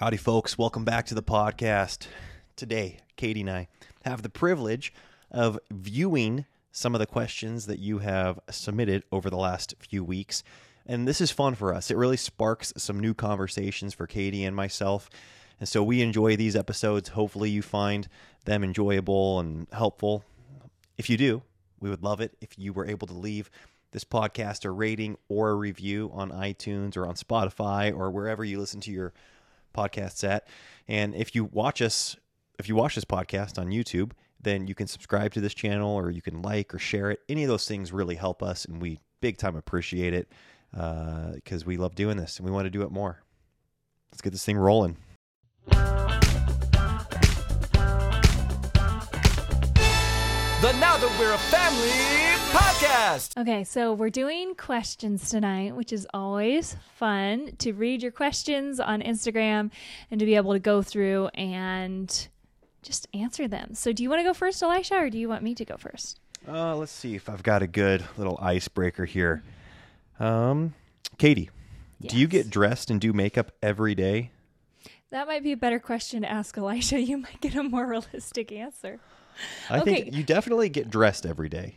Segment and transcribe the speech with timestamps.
[0.00, 0.56] Howdy, folks.
[0.56, 2.06] Welcome back to the podcast.
[2.56, 3.68] Today, Katie and I
[4.02, 4.94] have the privilege
[5.30, 10.42] of viewing some of the questions that you have submitted over the last few weeks.
[10.86, 11.90] And this is fun for us.
[11.90, 15.10] It really sparks some new conversations for Katie and myself.
[15.58, 17.10] And so we enjoy these episodes.
[17.10, 18.08] Hopefully, you find
[18.46, 20.24] them enjoyable and helpful.
[20.96, 21.42] If you do,
[21.78, 23.50] we would love it if you were able to leave
[23.90, 28.58] this podcast a rating or a review on iTunes or on Spotify or wherever you
[28.58, 29.12] listen to your
[29.74, 30.46] podcasts at.
[30.88, 32.16] And if you watch us,
[32.58, 34.12] if you watch this podcast on YouTube,
[34.42, 37.20] then you can subscribe to this channel or you can like or share it.
[37.28, 40.32] Any of those things really help us, and we big time appreciate it
[40.72, 43.22] because uh, we love doing this and we want to do it more.
[44.12, 44.96] Let's get this thing rolling.
[50.60, 53.38] The Now That We're a Family podcast.
[53.38, 59.00] Okay, so we're doing questions tonight, which is always fun to read your questions on
[59.02, 59.70] Instagram
[60.10, 62.28] and to be able to go through and
[62.82, 63.74] just answer them.
[63.74, 65.76] So, do you want to go first, Elisha, or do you want me to go
[65.76, 66.18] first?
[66.48, 69.42] Uh, let's see if I've got a good little icebreaker here.
[70.18, 70.74] Um,
[71.18, 71.50] Katie,
[72.00, 74.30] do you get dressed and do makeup every day?
[75.10, 77.00] That might be a better question to ask Elisha.
[77.10, 78.98] You might get a more realistic answer.
[79.68, 81.76] I think you definitely get dressed every day.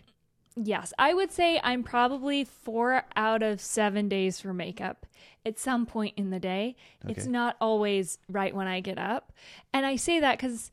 [0.55, 5.05] Yes, I would say I'm probably four out of seven days for makeup
[5.45, 6.75] at some point in the day.
[7.07, 9.33] It's not always right when I get up.
[9.73, 10.71] And I say that because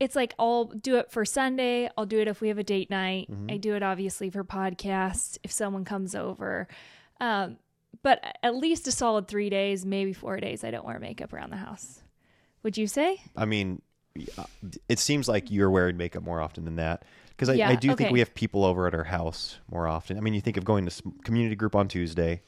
[0.00, 2.90] it's like I'll do it for Sunday, I'll do it if we have a date
[2.90, 3.28] night.
[3.48, 6.66] I do it obviously for podcasts if someone comes over.
[7.20, 7.58] Um,
[8.02, 11.50] but at least a solid three days, maybe four days, I don't wear makeup around
[11.50, 12.02] the house.
[12.64, 13.22] Would you say?
[13.36, 13.80] I mean,
[14.36, 14.44] uh,
[14.88, 17.04] it seems like you're wearing makeup more often than that.
[17.42, 20.16] Because I, Yeah, I do think we have people over at our house more often.
[20.16, 22.40] I mean, you think of going to community group on Tuesday.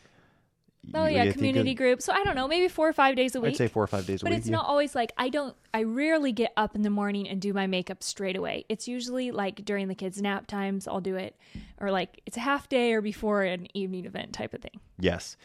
[0.93, 2.01] Oh yeah, community of- group.
[2.03, 3.53] So I don't know, maybe four or five days a week.
[3.53, 4.39] I'd say four or five days a But week.
[4.39, 4.53] it's yeah.
[4.57, 7.67] not always like I don't I rarely get up in the morning and do my
[7.67, 8.67] makeup straight away.
[8.69, 11.37] It's usually like during the kids' nap times I'll do it
[11.81, 14.79] or like it's a half day or before an evening event type of thing.
[15.01, 15.37] Yes.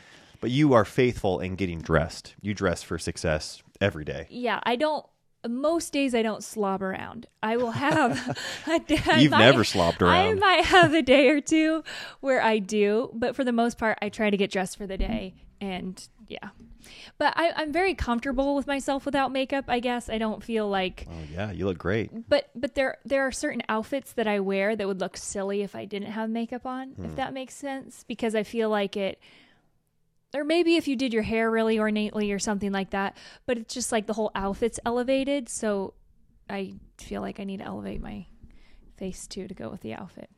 [0.42, 2.36] But you are faithful in getting dressed.
[2.42, 4.28] You dress for success every day.
[4.30, 5.06] Yeah, I don't
[5.48, 7.28] most days I don't slob around.
[7.42, 10.14] I will have a day, You've might- never slobbed around.
[10.14, 11.84] I might have a day or two
[12.20, 14.98] where I do, but for the most part I try to get dressed for the
[14.98, 16.50] day and yeah.
[17.18, 20.10] But I, I'm very comfortable with myself without makeup, I guess.
[20.10, 22.30] I don't feel like Oh yeah, you look great.
[22.30, 25.76] but but there there are certain outfits that I wear that would look silly if
[25.76, 27.06] I didn't have makeup on, Hmm.
[27.06, 29.20] if that makes sense, because I feel like it
[30.36, 33.74] or maybe if you did your hair really ornately or something like that, but it's
[33.74, 35.94] just like the whole outfit's elevated, so
[36.50, 38.26] I feel like I need to elevate my
[38.98, 40.30] face too to go with the outfit.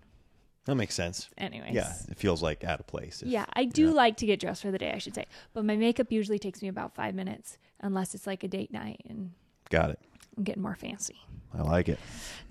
[0.65, 1.27] That makes sense.
[1.39, 1.73] Anyways.
[1.73, 3.21] Yeah, it feels like out of place.
[3.23, 3.91] if- Yeah, I do yeah.
[3.93, 5.25] like to get dressed for the day, I should say.
[5.53, 9.01] But my makeup usually takes me about 5 minutes unless it's like a date night
[9.09, 9.31] and
[9.71, 9.99] Got it.
[10.37, 11.17] I'm getting more fancy.
[11.57, 11.99] I like it.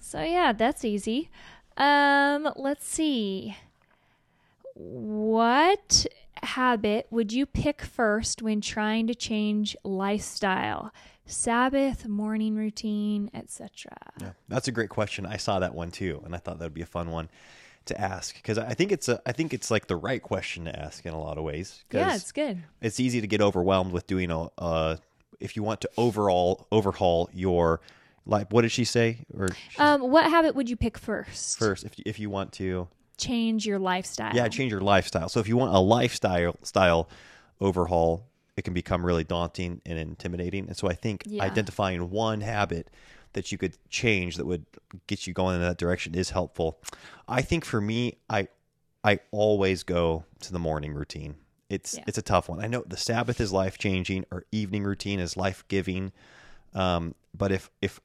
[0.00, 1.30] So yeah, that's easy.
[1.76, 3.56] Um, let's see.
[4.74, 6.06] What
[6.44, 10.92] habit would you pick first when trying to change lifestyle?
[11.26, 13.92] Sabbath, morning routine, etc.
[14.20, 15.26] Yeah, that's a great question.
[15.26, 17.28] I saw that one too, and I thought that would be a fun one
[17.86, 20.76] to ask because I think it's a I think it's like the right question to
[20.78, 21.84] ask in a lot of ways.
[21.92, 22.58] Yeah, it's good.
[22.80, 24.96] it's easy to get overwhelmed with doing a uh,
[25.38, 27.80] if you want to overall overhaul your
[28.26, 31.58] like what did she say or she- Um, what habit would you pick first?
[31.58, 32.88] first if if you want to
[33.20, 34.34] Change your lifestyle.
[34.34, 35.28] yeah change your lifestyle.
[35.28, 37.08] So if you want a lifestyle style
[37.60, 38.26] overhaul,
[38.56, 40.66] it can become really daunting and intimidating.
[40.66, 41.44] And so I think Yeah.
[41.44, 42.88] identifying one habit
[43.32, 44.66] that you could change that would
[45.06, 46.78] get you going in that direction is helpful.
[47.28, 48.48] I think for me, I
[49.02, 51.36] I always go to the morning routine.
[51.70, 52.04] It's Yeah.
[52.06, 52.60] it's a tough one.
[52.62, 56.12] I know the Sabbath is life changing, or evening routine is life giving.
[56.74, 58.00] Um, but if if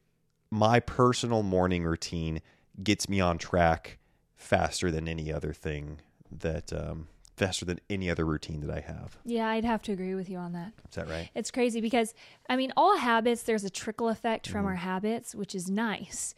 [0.52, 2.42] my personal morning routine
[2.84, 3.98] gets me on track
[4.45, 6.00] faster than any other thing
[6.31, 9.17] that um, faster than any other routine that I have.
[9.25, 10.72] Yeah, I'd have to agree with you on that.
[10.89, 11.29] Is that right?
[11.35, 12.13] It's crazy because
[12.50, 14.51] I mean, all habits there's a trickle effect Mm-hmm.
[14.53, 16.36] from our habits, which is nice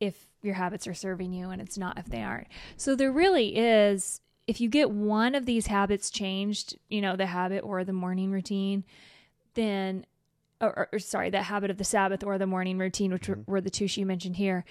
[0.00, 2.48] if your habits are serving you and it's not if they aren't.
[2.76, 7.26] So there really is if you get one of these habits changed, you know, the
[7.26, 8.84] habit or the morning routine,
[9.54, 10.06] then
[10.60, 13.50] or, or- or sorry, the habit of the Sabbath or the morning routine, which Mm-hmm.
[13.50, 14.64] were the two she mentioned here,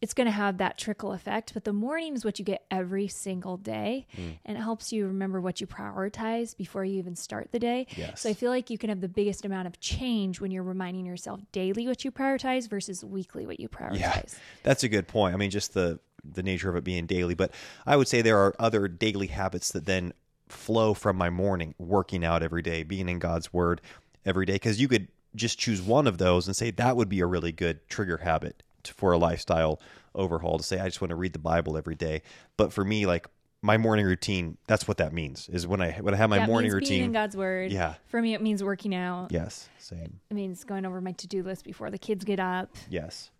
[0.00, 1.52] it's going to have that trickle effect.
[1.52, 4.38] But the morning is what you get every single day, Mm.
[4.46, 7.86] and it helps you remember what you prioritize before you even start the day.
[7.96, 8.22] Yes.
[8.22, 11.04] So I feel like you can have the biggest amount of change when you're reminding
[11.04, 13.98] yourself daily what you prioritize versus weekly what you prioritize.
[14.00, 14.22] Yeah,
[14.62, 15.34] that's a good point.
[15.34, 17.50] I mean, just the the nature of it being daily, but
[17.86, 20.12] I would say there are other daily habits that then
[20.48, 23.80] flow from my morning, working out every day, being in God's Word
[24.26, 24.54] every day.
[24.54, 27.52] Because you could just choose one of those and say that would be a really
[27.52, 29.80] good trigger habit to, for a lifestyle
[30.14, 32.22] overhaul to say I just want to read the Bible every day.
[32.56, 33.28] But for me, like
[33.62, 35.48] my morning routine, that's what that means.
[35.50, 37.12] Is when I when I have my That morning being in routine.
[37.12, 37.70] God's word.
[37.72, 37.94] Yeah.
[38.06, 39.32] For me, it means working out.
[39.32, 40.20] Yes, same.
[40.30, 42.74] It means going over my to do list before the kids get up.
[42.88, 43.30] Yes,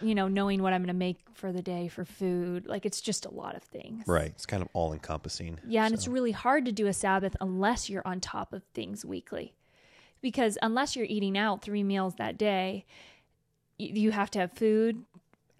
[0.00, 2.66] You know, knowing what I'm going to make for the day for food.
[2.66, 4.04] Like it's just a lot of things.
[4.06, 4.26] right.
[4.34, 5.60] It's kind of all encompassing.
[5.66, 9.04] Yeah, and it's really hard to do a Sabbath unless you're on top of things
[9.04, 9.54] weekly.
[10.22, 12.86] Because unless you're eating out three meals that day,
[13.88, 15.04] you have to have food.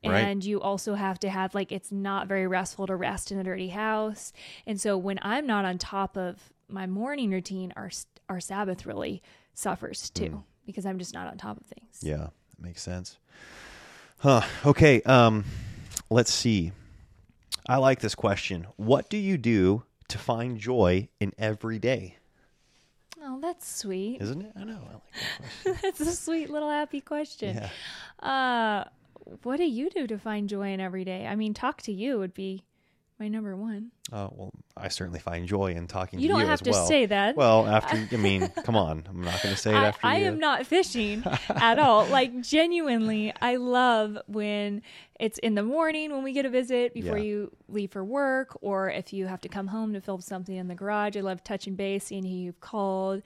[0.04, 0.18] Right.
[0.18, 3.44] And you also have to have, like, it's not very restful to rest in a
[3.44, 4.32] dirty house.
[4.66, 7.88] And so when I'm not on top of my morning routine, our,
[8.28, 9.22] our Sabbath really
[9.54, 12.00] suffers too, because I'm just not on top of things.
[12.02, 13.18] Yeah, that makes sense.
[14.18, 14.42] Huh.
[14.66, 15.02] Okay.
[15.02, 15.44] Um,
[16.10, 16.72] let's see.
[17.68, 18.66] I like this question.
[18.74, 22.16] What do you do to find joy in every day?
[23.24, 24.20] Oh, that's sweet.
[24.20, 24.52] Isn't it?
[24.56, 24.78] I know.
[24.88, 25.78] I like that question.
[25.82, 27.56] That's a sweet little happy question.
[27.56, 28.26] Yeah.
[28.28, 28.84] Uh,
[29.44, 31.26] what do you do to find joy in every day?
[31.26, 32.64] I mean, talk to you would be
[33.22, 33.92] my number one.
[34.12, 36.34] Oh well, I certainly find joy in talking You to you.
[36.38, 36.86] You don't have as to well.
[36.86, 37.36] say that.
[37.36, 40.16] Well, after I mean, come on, I'm not going to say it I, after I
[40.18, 40.24] you.
[40.26, 42.04] am not fishing at all.
[42.10, 44.82] Like genuinely, I love when
[45.20, 47.22] it's in the morning when we get a visit before Yeah.
[47.24, 50.66] you leave for work, or if you have to come home to film something in
[50.66, 51.16] the garage.
[51.16, 53.22] I love touching base, seeing who you've called,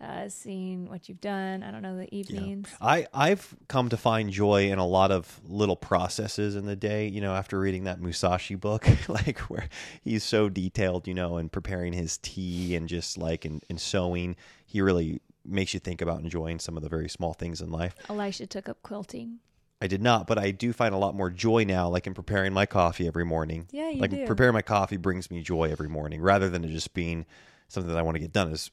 [0.00, 1.62] uh, seeing what you've done.
[1.62, 2.68] I don't know the evenings.
[2.80, 7.08] I I've come to find joy in a lot of little processes in the day.
[7.08, 9.68] You know, after reading that Musashi book, like where
[10.02, 14.36] he's so detailed, you know, and preparing his tea and just like in, in sewing,
[14.66, 17.94] he really makes you think about enjoying some of the very small things in life.
[18.08, 19.38] Elisha took up quilting.
[19.80, 22.52] I did not, but I do find a lot more joy now, like in preparing
[22.52, 23.68] my coffee every morning.
[23.70, 24.26] Yeah, you like do.
[24.26, 27.26] preparing my coffee brings me joy every morning, rather than it just being
[27.68, 28.70] something that I want to get done as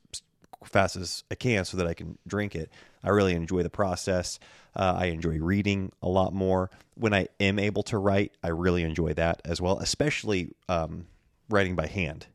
[0.66, 2.72] fast as I can so that I can drink it.
[3.04, 4.40] I really enjoy the process.
[4.76, 6.70] Uh, I enjoy reading a lot more.
[6.96, 11.08] When I am able to write, I really enjoy that as well, especially um,
[11.50, 12.28] writing by hand.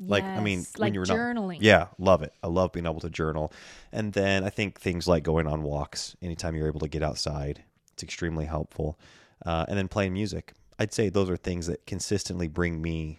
[0.00, 1.54] Like I mean, Yes, when like you're journaling.
[1.54, 2.32] Not, yeah, love it.
[2.42, 3.52] I love being able to journal.
[3.90, 6.14] And then I think things like going on walks.
[6.22, 8.98] Anytime you're able to get outside, it's extremely helpful.
[9.44, 10.52] Uh, and then playing music.
[10.78, 13.18] I'd say those are things that consistently bring me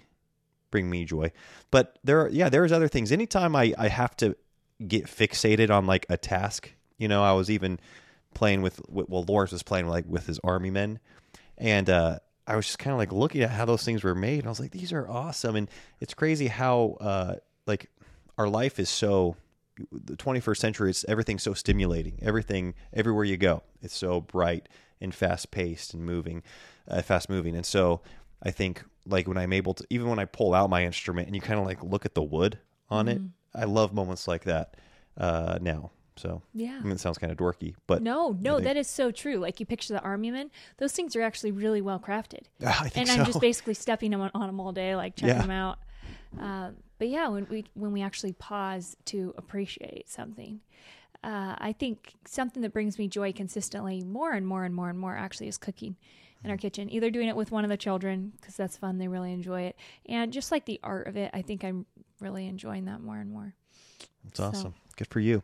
[0.71, 1.31] bring me joy.
[1.71, 3.12] But there, are, yeah, there's other things.
[3.12, 4.38] Anytime I I have to
[4.85, 7.79] get fixated on like a task, you know, I was even
[8.33, 10.99] playing with well, Lawrence was playing like with his army men,
[11.57, 14.39] and uh, I was just kind of like looking at how those things were made.
[14.39, 17.35] And I was like, these are awesome, and it's crazy how uh,
[17.65, 17.89] like
[18.37, 19.35] our life is so.
[19.93, 22.19] The 21st century, it's everything's so stimulating.
[22.21, 24.67] Everything, everywhere you go, it's so bright
[24.99, 26.43] and fast paced and moving,
[26.85, 27.55] uh, fast moving.
[27.55, 28.01] And so,
[28.43, 31.35] I think like when I'm able to, even when I pull out my instrument and
[31.35, 32.59] you kind of like look at the wood
[32.89, 33.21] on it,
[33.54, 34.75] I love moments like that
[35.18, 35.92] uh, now.
[36.16, 36.78] So Yeah.
[36.80, 39.36] I mean, it sounds kind of dorky, but No, no, think- that is so true.
[39.38, 42.44] Like you picture the army men; those things are actually really well crafted.
[42.66, 43.13] I think and so.
[43.16, 45.42] I'm just basically stepping on, on them all day, like checking Yeah.
[45.42, 45.80] them out.
[46.40, 50.60] Um, but yeah, when we when we actually pause to appreciate something,
[51.24, 55.00] uh, I think something that brings me joy consistently, more and more and more and
[55.00, 55.96] more, actually, is cooking
[56.44, 56.90] in our kitchen.
[56.92, 59.75] Either doing it with one of the children because that's fun; they really enjoy it,
[60.07, 61.86] and just like the art of it, I think I'm
[62.21, 63.54] really enjoying that more and more.
[64.27, 64.74] It's awesome.
[64.98, 65.44] Good for you.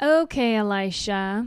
[0.00, 1.46] Okay, Elisha.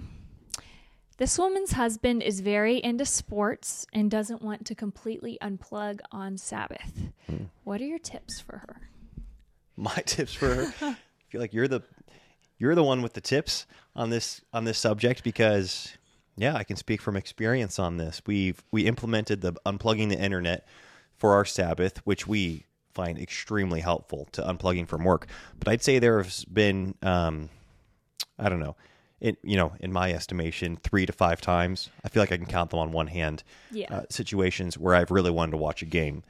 [1.17, 7.09] This woman's husband is very into sports and doesn't want to completely unplug on Sabbath.
[7.27, 7.45] Hmm.
[7.63, 8.89] What are your tips for her?
[9.75, 10.73] My tips for her.
[10.81, 10.95] I
[11.29, 11.81] feel like you're the
[12.59, 15.97] you're the one with the tips on this on this subject because
[16.37, 18.21] yeah, I can speak from experience on this.
[18.27, 20.67] We've we implemented the unplugging the internet
[21.15, 22.66] for our Sabbath, which we
[22.97, 25.27] find extremely helpful to unplugging from work.
[25.59, 27.49] But I'd say there has been um,
[28.39, 28.75] I don't know.
[29.19, 31.89] It, you know, in my estimation, three to five times.
[32.03, 33.43] I feel like I can count them on one hand.
[33.71, 33.87] Yeah.
[33.93, 36.23] Uh, situations where I've really wanted to watch a game,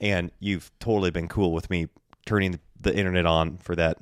[0.00, 1.88] and you've totally been cool with me
[2.26, 3.98] turning the, the internet on for that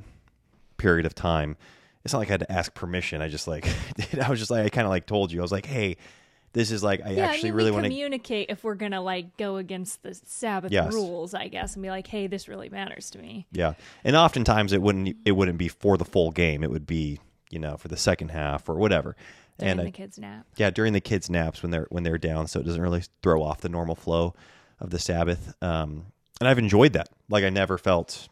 [0.76, 1.56] period of time.
[2.04, 3.22] It's not like I had to ask permission.
[3.22, 3.66] I just like.
[4.22, 5.40] I was just like I kind of like told you.
[5.40, 5.96] I was like, hey,
[6.56, 7.90] this is like I yeah, actually I mean, really want to.
[7.90, 10.90] communicate if we're gonna like go against the Sabbath Yes.
[10.94, 14.72] rules, I guess, and be like, "Hey, this really matters to me." Yeah, and oftentimes
[14.72, 16.64] it wouldn't it wouldn't be for the full game.
[16.64, 17.20] It would be
[17.50, 19.14] you know for the second half or whatever.
[19.58, 20.46] During and the I, kids' nap.
[20.56, 23.42] yeah, during the kids' naps when they're when they're down, so it doesn't really throw
[23.42, 24.34] off the normal flow
[24.80, 25.54] of the Sabbath.
[25.62, 26.06] Um,
[26.40, 27.10] and I've enjoyed that.
[27.28, 28.28] Like I never felt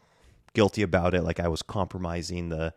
[0.53, 1.21] guilty about it.
[1.23, 2.73] Like I was compromising the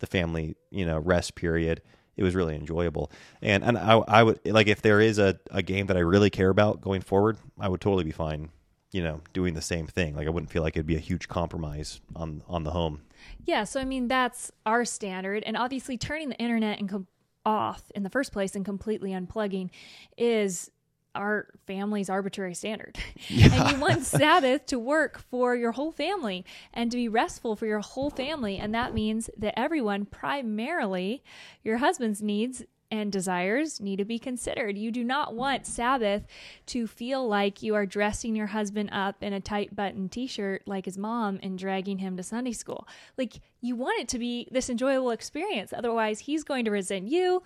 [0.00, 1.80] the family, you know, rest period.
[2.16, 3.10] It was really enjoyable.
[3.40, 6.30] And and I I would like if there is a, a game that I really
[6.30, 8.50] care about going forward, I would totally be fine
[8.92, 10.14] you know, doing the same thing.
[10.14, 13.00] Like I wouldn't feel like it'd be a huge compromise on on the home.
[13.44, 17.06] Yeah, so I mean that's our standard, and obviously turning the internet and com-
[17.44, 19.70] off in the first place and completely unplugging
[20.16, 20.70] is
[21.14, 22.98] our family's arbitrary standard.
[23.30, 27.66] and you want Sabbath to work for your whole family and to be restful for
[27.66, 31.22] your whole family, and that means that everyone, primarily
[31.62, 34.76] your husband's needs and desires need to be considered.
[34.76, 36.26] You do not want Sabbath
[36.66, 40.62] to feel like you are dressing your husband up in a tight button t shirt
[40.66, 42.86] like his mom and dragging him to Sunday school.
[43.16, 45.72] Like, you want it to be this enjoyable experience.
[45.72, 47.42] Otherwise, he's going to resent you.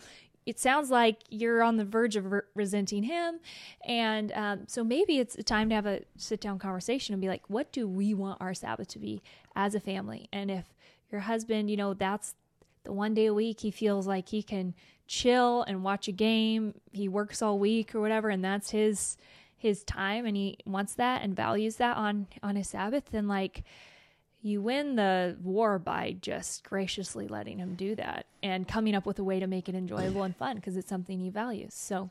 [0.47, 3.41] It sounds like you're on the verge of re- resenting him.
[3.85, 7.29] And um, so maybe it's a time to have a sit down conversation and be
[7.29, 9.23] like, what do we want our Sabbath to be
[9.57, 10.29] as a family?
[10.33, 10.65] And if
[11.11, 12.35] your husband, you know, that's
[12.85, 14.75] the one day a week he feels like he can
[15.07, 16.75] chill and watch a game.
[16.93, 19.17] He works all week or whatever, and that's his
[19.59, 23.07] his time, and he wants that and values that on on his Sabbath.
[23.11, 23.65] Then like
[24.47, 29.19] you win the war by just graciously letting him do that and coming up with
[29.19, 31.75] a way to make it enjoyable and fun because it's something he values.
[31.75, 32.11] So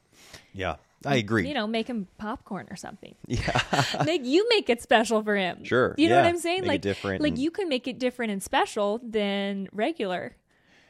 [0.54, 0.76] Yeah,
[1.06, 1.48] I agree.
[1.48, 3.16] you know, make him popcorn or something.
[3.28, 3.62] yeah,
[4.06, 5.64] make you make it special for him.
[5.64, 6.26] Sure, You know what.
[6.26, 6.62] I'm saying?
[6.62, 10.36] Make like different Like and- you can make it different and special than regular.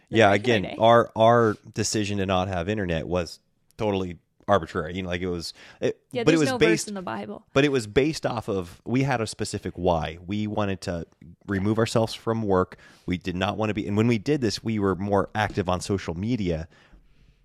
[0.09, 0.29] than yeah.
[0.31, 0.75] regular Again, day.
[0.79, 3.39] our our decision to not have internet was
[3.77, 4.95] totally arbitrary.
[4.95, 5.53] You know, like it was.
[5.81, 7.45] It, yeah, but it was no based in the Bible.
[7.53, 11.05] but it was based off of we had a specific why we wanted to
[11.47, 14.63] remove ourselves from work we did not want to be and when we did this
[14.63, 16.67] we were more active on social media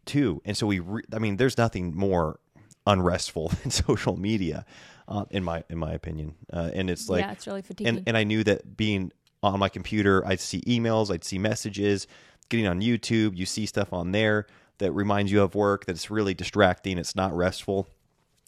[0.07, 2.41] too and so we re- i mean there's nothing more
[2.87, 4.65] unrestful than social media
[5.09, 7.99] uh, in my in my opinion uh, and it's like yeah, it's really fatiguing.
[7.99, 12.07] and and I knew that being on my computer, I'd see emails, I'd see messages,
[12.51, 14.47] getting on YouTube, you see stuff on there
[14.81, 17.87] that reminds you of work that's really distracting, it's not restful.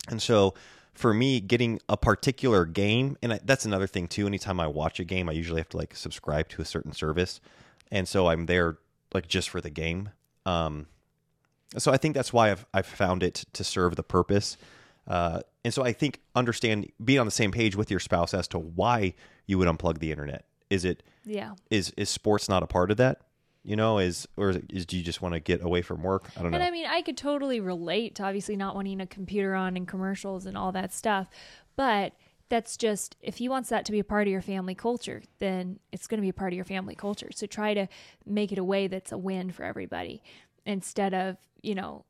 [0.09, 0.55] And so
[0.93, 4.27] for me, getting a particular game, and I, that's another thing too.
[4.27, 7.41] Anytime I watch a game, I usually have to like subscribe to a certain service,
[7.91, 8.79] and so I'm there
[9.15, 10.11] like just for the game.
[10.45, 10.87] Um,
[11.79, 14.57] so I think that's why I've I've found it to serve the purpose.
[15.07, 18.47] Uh, and so I think understand being on the same page with your spouse as
[18.49, 19.15] to why
[19.47, 20.45] you would unplug the internet.
[20.71, 21.55] Is it yeah.
[21.71, 23.23] is is sports not a part of that?
[23.64, 26.31] You know, is or is, do you just want to get away from work?
[26.37, 26.57] I don't know.
[26.57, 29.87] And I mean, I could totally relate to obviously not wanting a computer on and
[29.87, 31.28] commercials and all that stuff.
[31.76, 32.14] But
[32.49, 35.78] that's just, if he wants that to be a part of your family culture, then
[35.92, 37.31] it's going to be a part of your family culture.
[37.33, 37.87] So try to
[38.26, 40.23] make it a way that's a win for everybody
[40.66, 42.04] instead of, you know,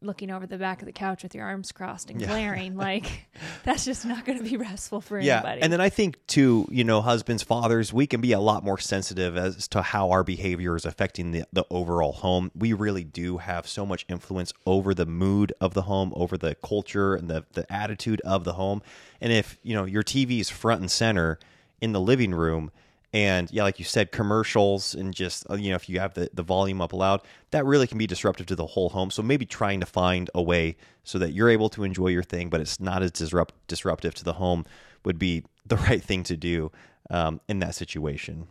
[0.00, 2.28] looking over the back of the couch with your arms crossed and Yeah.
[2.28, 2.76] glaring.
[2.76, 3.28] like,
[3.64, 5.62] that's just not going to be restful for yeah, anybody.
[5.62, 8.78] and then I think too, you know, husbands, fathers, we can be a lot more
[8.78, 12.52] sensitive as to how our behavior is affecting the, the overall home.
[12.54, 16.54] We really do have so much influence over the mood of the home, over the
[16.54, 18.82] culture and the the attitude of the home.
[19.20, 21.40] And if you know your TV is front and center
[21.80, 22.70] in the living room,
[23.12, 26.28] and yeah, like you said, commercials and just uh, you know if you have the
[26.34, 29.10] the volume up loud, that really can be disruptive to the whole home.
[29.10, 32.50] So maybe trying to find a way so that you're able to enjoy your thing,
[32.50, 34.64] but it's not as disrupt disruptive to the home
[35.04, 36.70] would be the right thing to do
[37.10, 38.46] um, in that situation.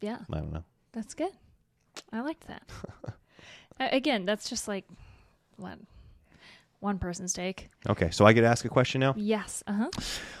[0.00, 0.18] yeah.
[0.32, 0.64] I don't know.
[0.92, 1.32] That's good.
[2.12, 2.62] I liked that.
[3.80, 4.84] A- Again, that's just like
[5.56, 5.86] one
[6.80, 7.70] one person's take.
[7.88, 9.14] Okay, so I get to ask a question now.
[9.16, 9.62] Yes.
[9.66, 9.90] Uh huh.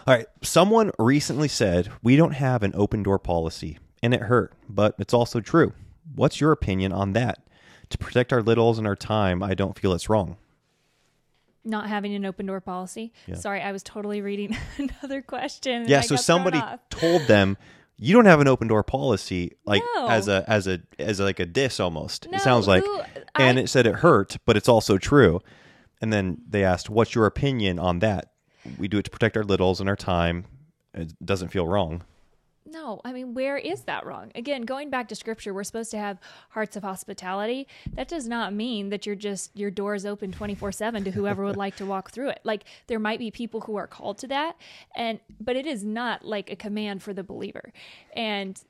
[0.06, 0.26] All right.
[0.42, 5.14] Someone recently said we don't have an open door policy, and it hurt, but it's
[5.14, 5.72] also true.
[6.14, 7.38] What's your opinion on that?
[7.90, 10.36] To protect our littles and our time, I don't feel it's wrong.
[11.64, 13.12] Not having an open door policy.
[13.34, 15.84] Sorry, I was totally reading another question.
[15.86, 16.00] Yeah.
[16.02, 17.56] So somebody told them
[17.98, 20.08] you don't have an open door policy, like No.
[20.08, 22.30] as a as a as like a diss almost.
[22.30, 23.00] No, it sounds like, who-
[23.34, 25.40] and I- it said it hurt, but it's also true.
[26.00, 28.32] And then they asked, "What's your opinion on that?"
[28.78, 30.44] We do it to protect our littles and our time.
[30.94, 32.02] It doesn't feel wrong.
[32.70, 34.30] No, I mean, where is that wrong?
[34.34, 36.18] Again, going back to scripture, we're supposed to have
[36.50, 37.66] hearts of hospitality.
[37.94, 41.76] That does not mean that you're just your doors open 24/7 to whoever would like
[41.76, 42.40] to walk through it.
[42.44, 44.56] Like there might be people who are called to that
[44.94, 47.72] and but it is not like a command for the believer.
[48.14, 48.62] And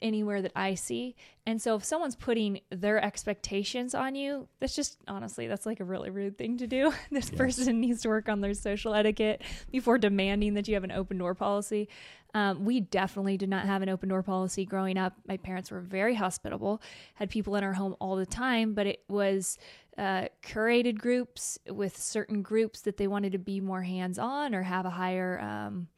[0.00, 1.16] anywhere that I see.
[1.46, 5.84] And so if someone's putting their expectations on you, that's just honestly, that's like a
[5.84, 6.92] really rude thing to do.
[7.10, 10.92] this person needs to work on their social etiquette before demanding that you have an
[10.92, 11.88] open door policy.
[12.34, 15.14] Um, we definitely did not have an open door policy growing up.
[15.26, 16.80] My parents were very hospitable,
[17.14, 19.58] had people in our home all the time, but it was
[19.98, 24.62] uh, curated groups with certain groups that they wanted to be more hands on or
[24.62, 25.88] have a higher, um,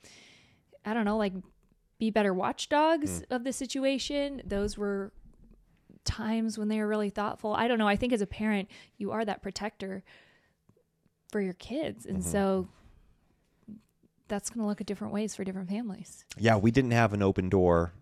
[0.85, 1.35] I don't know, like
[2.04, 3.34] be better watchdogs hmm.
[3.34, 4.42] of the situation.
[4.44, 5.12] Those were
[6.04, 7.54] times when they were really thoughtful.
[7.54, 7.88] I don't know.
[7.88, 8.68] I think as a parent,
[8.99, 10.04] you are that protector
[11.30, 12.06] for your kids.
[12.06, 12.30] And mm-hmm.
[12.30, 12.68] so
[14.28, 16.25] that's going to look at different ways for different families.
[16.38, 17.92] yeah, we didn't have an open door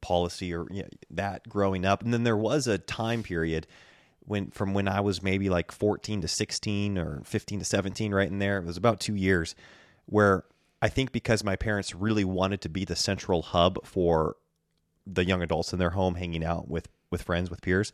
[0.00, 2.02] policy or you know, that growing up.
[2.02, 3.66] And then there was a time period
[4.20, 8.30] when from when I was maybe like 14 to 16 or 15 to 17 right
[8.30, 8.58] in there.
[8.58, 9.54] It was about 2 years
[10.06, 10.44] where
[10.82, 14.36] I think because my parents really wanted to be the central hub for
[15.06, 17.92] the young adults in their home hanging out with with friends with peers,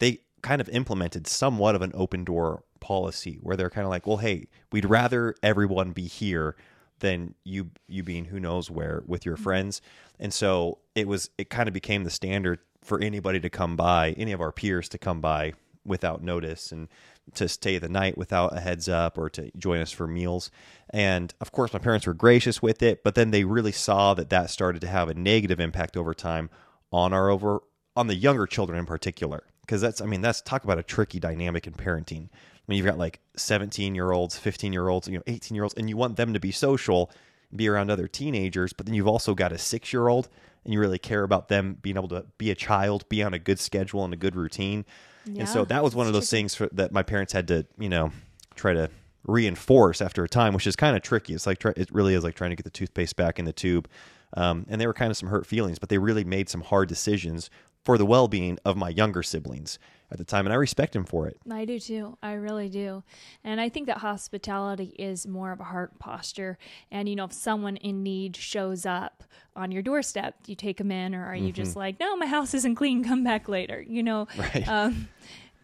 [0.00, 4.06] they kind of implemented somewhat of an open door policy where they're kind of like,
[4.06, 6.56] well, hey, we'd rather everyone be here
[7.00, 9.44] than you you being who knows where with your mm-hmm.
[9.44, 9.80] friends.
[10.18, 14.12] And so it was it kind of became the standard for anybody to come by,
[14.12, 16.88] any of our peers to come by without notice and
[17.34, 20.50] to stay the night without a heads up or to join us for meals.
[20.90, 24.30] And of course, my parents were gracious with it, but then they really saw that
[24.30, 26.50] that started to have a negative impact over time
[26.92, 27.60] on our over
[27.96, 29.44] on the younger children in particular.
[29.62, 32.28] Because that's, I mean, that's talk about a tricky dynamic in parenting.
[32.66, 35.74] When you've got like 17 year olds, 15 year olds, you know, 18 year olds,
[35.74, 37.10] and you want them to be social,
[37.54, 40.28] be around other teenagers, but then you've also got a six year old
[40.64, 43.38] and you really care about them being able to be a child, be on a
[43.38, 44.84] good schedule and a good routine.
[45.26, 47.88] And so that was one of those things for, that my parents had to, you
[47.88, 48.12] know,
[48.54, 48.90] try to
[49.26, 51.34] reinforce after a time, which is kind of tricky.
[51.34, 53.52] It's like, try, it really is like trying to get the toothpaste back in the
[53.52, 53.88] tube.
[54.36, 56.88] Um, and they were kind of some hurt feelings, but they really made some hard
[56.88, 57.50] decisions
[57.86, 59.78] for the well being of my younger siblings
[60.10, 60.44] at the time.
[60.44, 61.38] And I respect him for it.
[61.48, 62.18] I do too.
[62.20, 63.04] I really do.
[63.44, 66.58] And I think that hospitality is more of a heart posture.
[66.90, 69.22] And, you know, if someone in need shows up
[69.54, 72.26] on your doorstep, do you take them in or are you just like, no, my
[72.26, 74.26] house isn't clean, come back later, you know?
[74.36, 74.68] Right.
[74.68, 75.08] Um,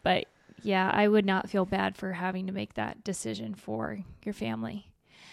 [0.05, 0.27] but
[0.63, 4.92] yeah, I would not feel bad for having to make that decision for your family.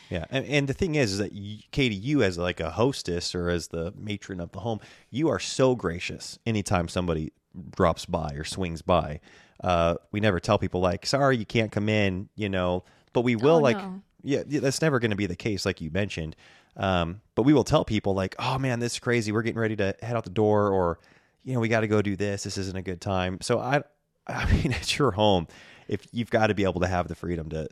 [0.09, 3.35] Yeah, and, and the thing is, is that you, Katie, you as like a hostess
[3.35, 4.79] or as the matron of the home,
[5.11, 7.31] you are so gracious anytime somebody
[7.75, 9.19] drops by or swings by.
[9.63, 13.35] Uh, we never tell people like, "Sorry, you can't come in," you know, but we
[13.35, 14.01] will Oh, like, no.
[14.23, 16.35] yeah, yeah, that's never going to be the case, like you mentioned.
[16.77, 19.31] Um, but we will tell people like, "Oh man, this is crazy.
[19.31, 20.99] We're getting ready to head out the door," or
[21.43, 22.43] you know, we got to go do this.
[22.43, 23.39] This isn't a good time.
[23.41, 23.83] So I,
[24.27, 25.47] I mean, at your home.
[25.87, 27.67] If you've got to be able to have the freedom to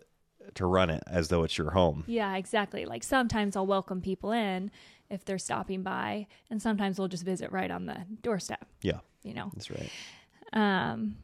[0.56, 2.04] to run it as though it's your home.
[2.08, 2.86] Yeah, exactly.
[2.86, 4.72] Like sometimes I'll welcome people in
[5.10, 9.34] if they're stopping by, and sometimes we'll just visit right on the doorstep, Yeah, you
[9.34, 9.52] know.
[9.54, 9.89] that's right.
[10.54, 11.17] Um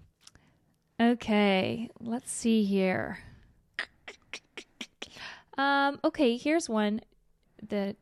[1.02, 3.20] okay, let's see here.
[5.58, 7.02] Um okay, here's one
[7.70, 7.96] that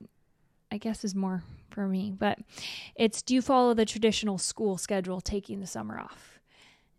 [0.71, 2.39] I guess is more for me, but
[2.95, 6.30] it's do you follow the traditional school schedule taking the summer off?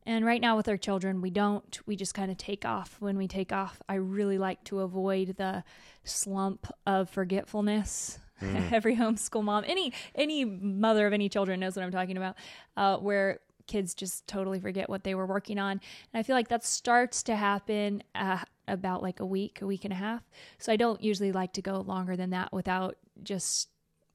[0.04, 1.78] And right now with our children, we don't.
[1.86, 3.80] We just kind of take off when we take off.
[3.88, 5.64] I really like to avoid the
[6.04, 8.18] slump of forgetfulness.
[8.72, 12.34] Every homeschool mom, any any mother of any children knows what I'm talking about,
[12.76, 13.38] uh, where
[13.68, 15.72] kids just totally forget what they were working on.
[16.12, 19.84] And I feel like that starts to happen uh, about like a week, a week
[19.84, 20.22] and a half.
[20.58, 23.68] So I don't usually like to go longer than that without just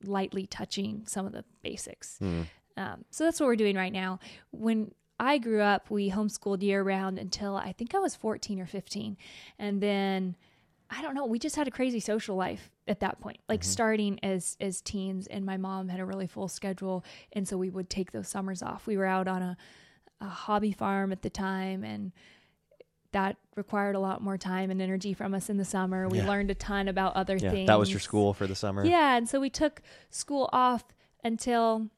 [0.04, 2.19] lightly touching some of the basics.
[2.76, 4.19] Um, so that's what we're doing right now.
[4.52, 8.65] When I grew up, we homeschooled year round until I think I was 14 or
[8.65, 9.17] 15.
[9.58, 10.36] And then
[10.89, 13.39] I don't know, we just had a crazy social life at that point.
[13.49, 13.69] Like mm-hmm.
[13.69, 17.03] starting as as teens and my mom had a really full schedule
[17.34, 18.88] and so we would take those summers off.
[18.88, 19.58] We were out on a,
[20.21, 22.12] a hobby farm at the time and
[23.12, 26.08] that required a lot more time and energy from us in the summer.
[26.08, 26.27] We Yeah.
[26.27, 27.67] learned a ton about other Yeah, things.
[27.67, 28.86] that was your school for the summer.
[28.86, 30.84] Yeah, and so we took school off
[31.23, 31.89] until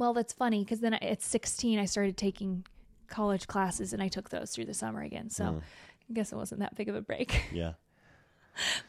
[0.00, 2.64] well, that's funny because then at 16 I started taking
[3.08, 5.30] college classes and I took those through the summer again.
[5.30, 5.60] So Mm.
[6.08, 7.44] I guess it wasn't that big of a break.
[7.52, 7.74] yeah,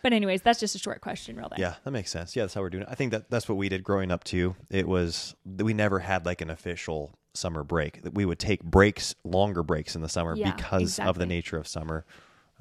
[0.01, 1.59] but anyways, that's just a short question real there.
[1.59, 1.75] yeah.
[1.83, 2.35] That makes sense.
[2.35, 2.89] Yeah, that's how we're doing it.
[2.89, 4.55] I think that that's what we did growing up too.
[4.71, 8.01] It was we never had like an official summer break.
[8.03, 11.57] That we would take breaks, longer breaks in the summer Yeah, because of the nature
[11.57, 12.05] of summer.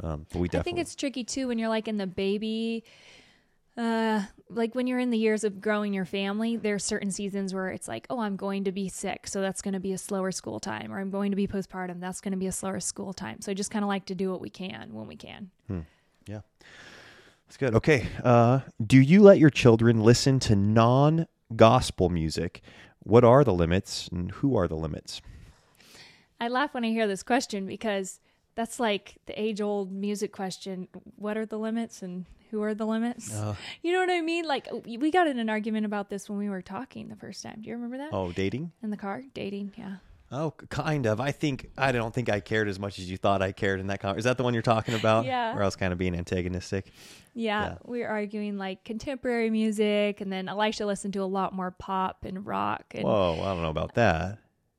[0.03, 2.85] Um, but we definitely I think it's tricky too when you're like in the baby
[3.77, 7.55] uh like when you're in the years of growing your family there are certain seasons
[7.55, 9.99] where it's like oh i'm going to be sick so that's going to be a
[9.99, 12.81] slower school time or i'm going to be postpartum that's going to be a slower
[12.81, 15.17] school time so i just kind of like to do what we can when we
[15.17, 15.51] can
[16.27, 16.41] yeah.
[17.47, 17.75] That's good.
[17.75, 18.07] Okay.
[18.23, 22.63] Uh, do you let your children listen to non-gospel music?
[23.01, 25.21] What are the limits, and who are the limits?
[26.43, 28.19] i laugh when i hear this question because
[28.55, 32.87] that's like the age old music question what are the limits and who are the
[32.87, 36.29] limits Uh, you know what i mean like we got in an argument about this
[36.29, 38.73] when we were talking the first time do you remember that oh, dating.
[38.83, 39.97] in the car dating yeah
[40.33, 41.21] Oh, kind of.
[41.21, 43.89] I think I don't think I cared as much as you thought I cared in
[43.89, 44.19] that conversation.
[44.21, 45.25] Is that the one you're talking about?
[45.25, 45.55] Yeah.
[45.55, 46.87] Where I was kind of being antagonistic.
[47.35, 47.75] Yeah, Yeah.
[47.85, 52.25] we were arguing like contemporary music, and then Elisha listened to a lot more pop
[52.25, 52.85] and rock.
[52.95, 54.39] And Whoa, I don't know about that.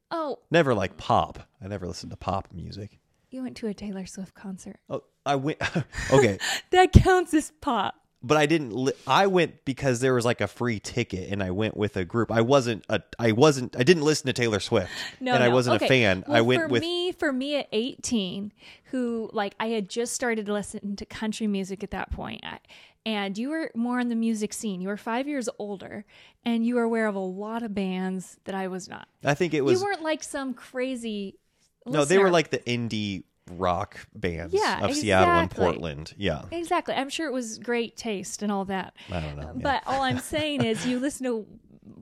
[0.10, 1.40] oh, Never like pop.
[1.62, 3.01] I never listened to pop music.
[3.32, 4.78] You went to a Taylor Swift concert.
[4.89, 5.58] Oh, I went.
[6.13, 6.38] okay,
[6.72, 7.96] That counts as pop.
[8.24, 8.74] but I didn't.
[8.74, 12.06] Li- I went because there was like a free ticket, and I went with a
[12.06, 12.32] group.
[12.32, 13.02] I wasn't a.
[13.17, 13.76] I wasn't.
[13.76, 15.86] I didn't listen to Taylor Swift, No, and I wasn't Okay.
[15.86, 16.24] a fan.
[16.28, 16.82] Well, I went for with.
[16.82, 17.12] me.
[17.13, 18.52] For me at eighteen,
[18.86, 22.60] who like I had just started listening to country music at that point, I,
[23.06, 24.82] and you were more in the music scene.
[24.82, 26.06] You were five years older,
[26.46, 29.08] and you were aware of a lot of bands that I was not.
[29.24, 29.80] I think it was.
[29.80, 31.38] you weren't like some crazy.
[31.86, 35.52] No, they were like the indie rock bands Yeah, of Seattle and.
[35.52, 36.13] Portland.
[36.17, 36.94] Yeah, exactly.
[36.96, 38.94] I'm sure it was great taste and all that.
[39.12, 39.52] I don't know.
[39.56, 39.62] yeah.
[39.62, 41.46] But all I'm saying is, you listen to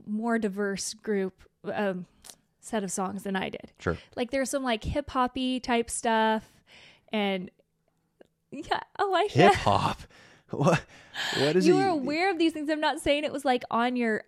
[0.06, 2.06] more diverse group um,
[2.60, 3.72] set of songs than I did.
[3.78, 3.96] sure.
[4.16, 6.44] Like there's some like hip hoppy type stuff,
[7.12, 7.50] and
[8.50, 10.00] yeah, oh, I Hip hop.
[10.50, 10.82] What?
[11.38, 12.68] What is You were aware of these things.
[12.70, 14.24] I'm not saying it was like on your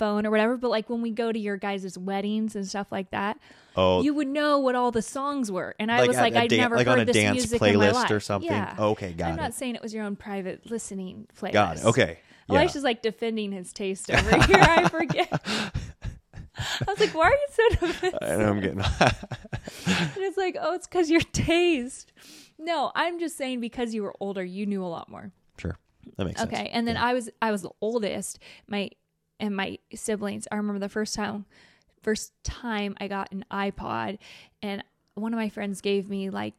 [0.00, 3.10] iPhone or whatever, but like when we go to your guys' weddings and stuff like
[3.10, 3.38] that,
[3.76, 5.74] oh, you would know what all the songs were.
[5.78, 7.62] And I Like was like, I'd dan- never like heard on a this dance music
[7.62, 8.10] in my playlist life.
[8.10, 8.50] or something?
[8.50, 8.74] Yeah.
[8.78, 9.42] Okay, got I'm it.
[9.42, 11.52] not saying it was your own private listening playlist.
[11.52, 11.84] got it.
[11.84, 12.18] Okay.
[12.48, 12.58] Yeah.
[12.60, 14.56] Elisha's like defending his taste over here.
[14.58, 15.28] I forget.
[16.56, 18.18] I was like, why are you so defensive?
[18.22, 18.80] I know I'm getting.
[19.86, 22.12] And it's like, oh, it's because your taste.
[22.58, 25.30] No, I'm just saying because you were older, you knew a lot more.
[25.58, 25.76] sure.
[26.16, 26.52] That makes sense.
[26.52, 28.40] Okay, and then I was I was the oldest.
[28.66, 28.90] My
[29.40, 30.46] and my siblings.
[30.52, 31.46] I remember the first time,
[32.02, 34.18] first time I got an iPod,
[34.62, 36.54] and one of my friends gave me like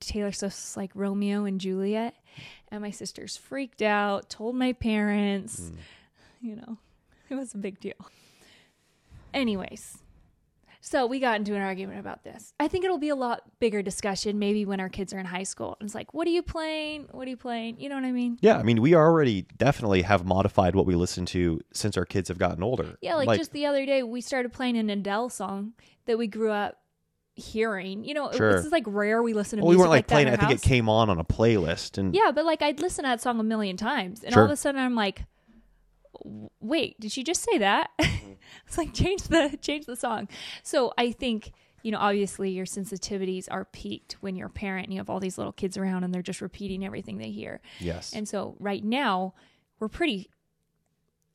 [0.00, 2.14] Taylor Swift's like Romeo and Juliet,
[2.68, 5.60] and my sisters freaked out, told my parents.
[5.60, 5.76] Mm.
[6.40, 6.78] You know,
[7.28, 7.94] it was a big deal.
[9.34, 9.98] Anyways,
[10.84, 12.52] so we got into an argument about this.
[12.58, 15.44] I think it'll be a lot bigger discussion maybe when our kids are in high
[15.44, 15.76] school.
[15.80, 17.06] It's like, what are you playing?
[17.12, 17.78] What are you playing?
[17.80, 18.36] You know what I mean?
[18.42, 22.28] Yeah, I mean, we already definitely have modified what we listen to since our kids
[22.28, 22.98] have gotten older.
[23.00, 25.74] Yeah, like, just the other day, we started playing an Adele song
[26.06, 26.78] that we grew up
[27.34, 28.04] hearing.
[28.04, 28.52] You know, Sure.
[28.56, 30.28] this is like rare we listen to well, we weren't like like playing.
[30.28, 33.04] I our think it came on on a playlist, and Yeah, but like I'd listen
[33.04, 34.42] to that song a million times, and Sure.
[34.42, 35.26] all of a sudden I'm like, "W-
[36.60, 38.32] "Wait, did she just say that?" Mm-hmm.
[38.66, 40.28] it's like change the change the song.
[40.62, 44.94] So I think you know, obviously your sensitivities are peaked when you're a parent and
[44.94, 47.60] you have all these little kids around and they're just repeating everything they hear.
[47.80, 49.34] yes, And so right now
[49.80, 50.30] we're pretty.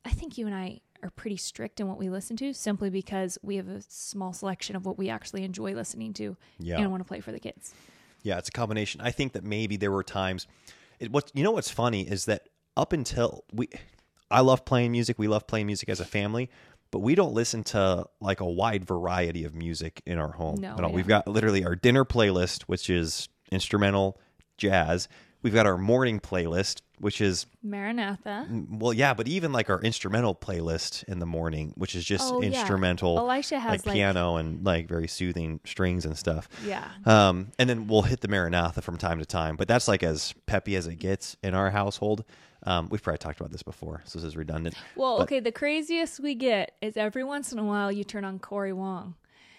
[0.06, 3.36] I think you and I are pretty strict in what we listen to, simply because
[3.42, 6.78] we have a small selection of what we actually enjoy listening to Yeah.
[6.80, 7.74] and want to play for the kids.
[8.22, 9.02] Yeah, it's a combination.
[9.02, 10.46] I think that maybe there were times.
[10.98, 11.50] It, what you know?
[11.52, 13.68] What's funny is that up until we,
[14.30, 15.18] I love playing music.
[15.18, 16.50] We love playing music as a family,
[16.90, 20.60] but we don't listen to like a wide variety of music in our home.
[20.60, 20.90] No, at all.
[20.90, 24.18] we We've got literally our dinner playlist, which is instrumental
[24.56, 25.08] jazz.
[25.40, 28.46] We've got our morning playlist, which is Maranatha.
[28.70, 32.42] well, yeah, but even like our instrumental playlist in the morning, which is just Oh,
[32.42, 32.48] yeah.
[32.48, 36.48] instrumental, Elisha has, like like- piano and like very soothing strings and stuff.
[36.66, 36.84] Yeah.
[37.06, 40.34] Um, and then we'll hit the Maranatha from time to time, but that's like as
[40.46, 42.24] peppy as it gets in our household.
[42.64, 44.74] Um, we've probably talked about this before, so this is redundant.
[44.96, 48.24] Well, But- okay, the craziest we get is every once in a while you turn
[48.24, 49.14] on Corey Wong.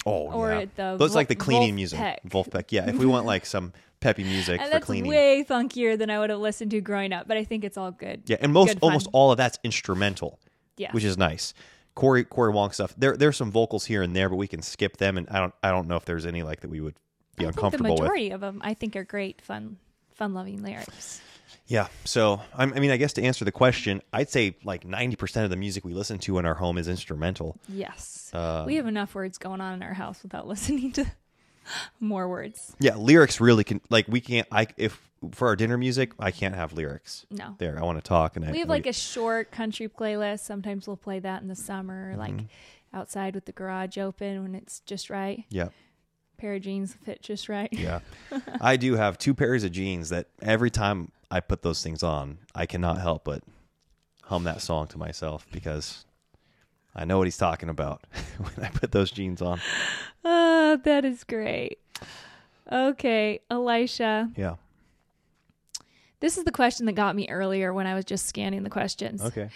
[0.06, 0.66] Oh, Or yeah.
[0.76, 2.66] the Those like the cleaning music, Vulfpeck.
[2.72, 5.10] Yeah, if we want like some peppy music And for that's cleaning.
[5.10, 7.92] way funkier than I would have listened to growing up, but I think it's all
[7.92, 8.24] good.
[8.26, 8.80] yeah, and most fun.
[8.82, 10.40] almost all of that's instrumental.
[10.78, 10.92] Yeah.
[10.94, 11.54] which is nice.
[11.96, 12.94] Corey Corey Wong stuff.
[12.98, 15.18] There there's some vocals here and there, but we can skip them.
[15.18, 16.96] And I don't I don't know if there's any like that we would
[17.36, 18.00] be I think the uncomfortable with.
[18.04, 19.76] majority of them I think are great, fun,
[20.14, 21.20] fun-loving lyrics.
[21.68, 21.88] Yeah.
[22.06, 25.56] So I'm, mean, I guess to answer the question, I'd say like 90% of the
[25.56, 27.58] music we listen to in our home is instrumental.
[27.68, 31.06] Yes, Um, we have enough words going on in our house without listening to
[32.00, 32.76] more words.
[32.80, 34.48] Yeah, lyrics really can like we can't.
[34.52, 35.00] I if
[35.34, 37.26] for our dinner music, I can't have lyrics.
[37.30, 37.56] No.
[37.58, 40.40] There, I want to talk and I, We have like a short country playlist.
[40.40, 42.20] Sometimes we'll play that in the summer, Mm-hmm.
[42.20, 42.46] like
[42.94, 45.44] outside with the garage open when it's just right.
[45.50, 45.68] yeah
[46.40, 47.70] Pair of jeans fit just right.
[47.72, 48.00] yeah.
[48.62, 52.40] I do have two pairs of jeans that every time I put those things on,
[52.56, 53.44] I cannot help but
[54.24, 56.06] hum that song to myself because
[56.96, 58.04] I know what he's talking about
[58.38, 59.60] when I put those jeans on.
[60.24, 61.80] Oh, that is great.
[62.72, 64.30] Okay, Elisha.
[64.36, 64.56] Yeah.
[66.20, 69.22] This is the question that got me earlier when I was just scanning the questions.
[69.22, 69.50] Okay.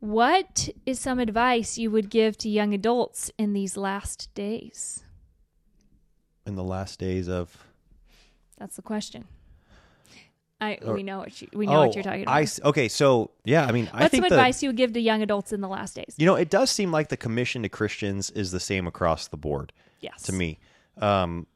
[0.00, 5.02] What is some advice you would give to young adults in these last days?
[6.46, 7.64] In the last days of
[8.58, 9.26] That's the question.
[10.60, 12.32] I Or- we know what you, we know what you're talking about.
[12.32, 14.70] Oh, I s- okay, so yeah, I mean, I What's think some the, advice you
[14.70, 16.14] would give to young adults in the last days?
[16.16, 19.36] You know, it does seem like the commission to Christians is the same across the
[19.36, 20.22] board Yes.
[20.22, 20.58] to me.
[20.98, 21.46] Um,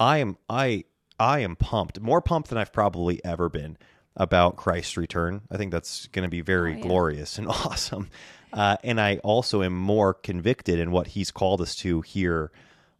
[0.00, 0.84] I am I
[1.20, 3.76] I am pumped, more pumped than I've probably ever been
[4.16, 5.42] about Christ's return.
[5.50, 6.82] I think that's going to be very Oh, yeah.
[6.82, 8.08] glorious and awesome.
[8.52, 12.50] Uh, and I also am more convicted in what He's called us to here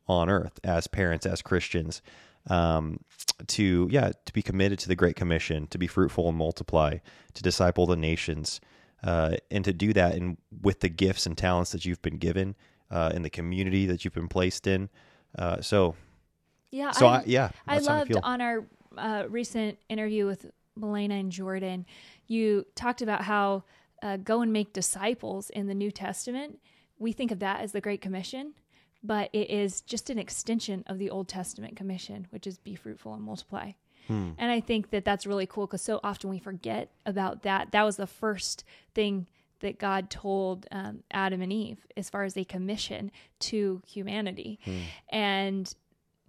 [0.06, 2.02] on earth as parents, as Christians.
[2.48, 3.00] Um,
[3.48, 6.98] to yeah to be committed to the Great Commission, to be fruitful and multiply,
[7.34, 8.60] to disciple the nations,
[9.04, 12.54] uh, and to do that and with the gifts and talents that you've been given
[12.90, 14.88] uh, in the community that you've been placed in.
[15.38, 15.94] Uh, so
[16.70, 16.92] Yeah.
[16.92, 18.20] so I, I'm- yeah, I loved feel.
[18.22, 21.84] on our uh, recent interview with Melena and Jordan,
[22.26, 23.64] you talked about how
[24.02, 26.58] uh, go and make disciples in the New Testament.
[26.98, 28.54] We think of that as the Great Commission,
[29.06, 33.14] but it is just an extension of the Old Testament commission, which is be fruitful
[33.14, 33.72] and multiply.
[34.08, 34.30] Hmm.
[34.38, 37.72] And I think that that's really cool because so often we forget about that.
[37.72, 38.64] That was the first
[38.94, 39.26] thing
[39.60, 44.58] that God told um, Adam and Eve as far as a commission to humanity.
[44.64, 44.78] Hmm.
[45.10, 45.74] And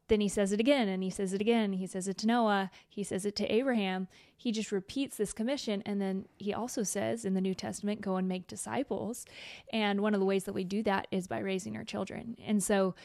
[0.07, 1.73] then he says it again and he says it again.
[1.73, 2.71] He says it to Noah.
[2.87, 4.07] He says it to Abraham.
[4.35, 5.83] He just repeats this commission.
[5.85, 9.25] And then he also says in the New Testament, go and make disciples.
[9.73, 12.37] And one of the ways that we do that is by raising our children.
[12.45, 12.95] And so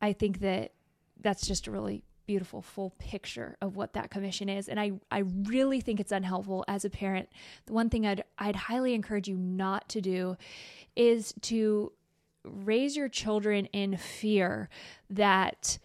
[0.00, 0.72] I think that
[1.20, 5.20] that's just a really beautiful full picture of what that commission is and I I
[5.20, 7.30] really think it's unhelpful as a parent
[7.64, 10.36] the one thing I'd I'd highly encourage you not to do
[10.94, 11.90] is to
[12.44, 14.68] raise your children in fear
[15.08, 15.78] that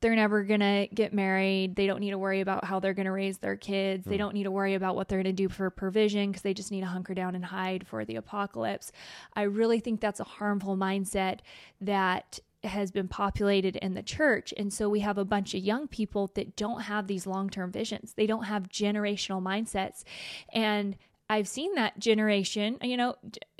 [0.00, 1.76] they're never going to get married.
[1.76, 4.04] They don't need to worry about how they're going to raise their kids.
[4.04, 4.18] They mm.
[4.18, 6.70] don't need to worry about what they're going to do for provision because they just
[6.70, 8.92] need to hunker down and hide for the apocalypse.
[9.34, 11.40] I really think that's a harmful mindset
[11.80, 14.52] that has been populated in the church.
[14.56, 17.70] And so we have a bunch of young people that don't have these long term
[17.70, 20.04] visions, they don't have generational mindsets.
[20.52, 20.96] And
[21.30, 23.16] I've seen that generation, you know,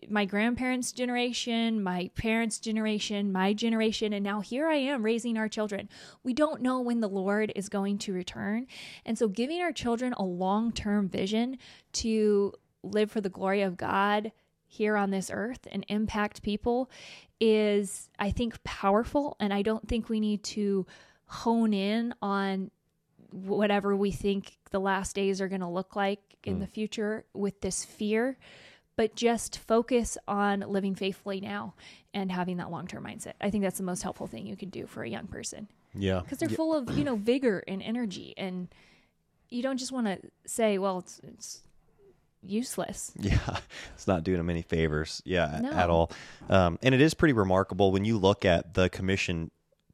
[0.09, 5.49] my grandparents' generation, my parents' generation, my generation, and now here I am raising our
[5.49, 5.89] children.
[6.23, 8.67] We don't know when the Lord is going to return.
[9.05, 11.59] And so giving our children a long term vision
[11.95, 14.33] to live for the glory of God
[14.67, 16.91] here on this earth and impact people
[17.41, 19.37] is, I think, powerful.
[19.41, 20.87] And I don't think we need to
[21.27, 22.71] hone in on
[23.31, 27.61] whatever we think the last days are going to look like in the future with
[27.61, 28.39] this fear,
[28.97, 31.75] but just focus on living faithfully now
[32.15, 33.35] and having that long term mindset.
[33.41, 36.21] I think that's the most helpful thing you can do for a young person yeah,
[36.21, 38.35] because they're full of, you know, vigor and energy.
[38.37, 38.69] And
[39.51, 41.63] you don't just want to say, well, it's, it's
[42.43, 43.13] useless.
[43.21, 43.59] Yeah,
[43.95, 45.23] it's not doing them any favors.
[45.25, 45.71] Yeah, No.
[45.73, 46.11] at all.
[46.49, 49.51] Um, and it is pretty remarkable when you look at the commission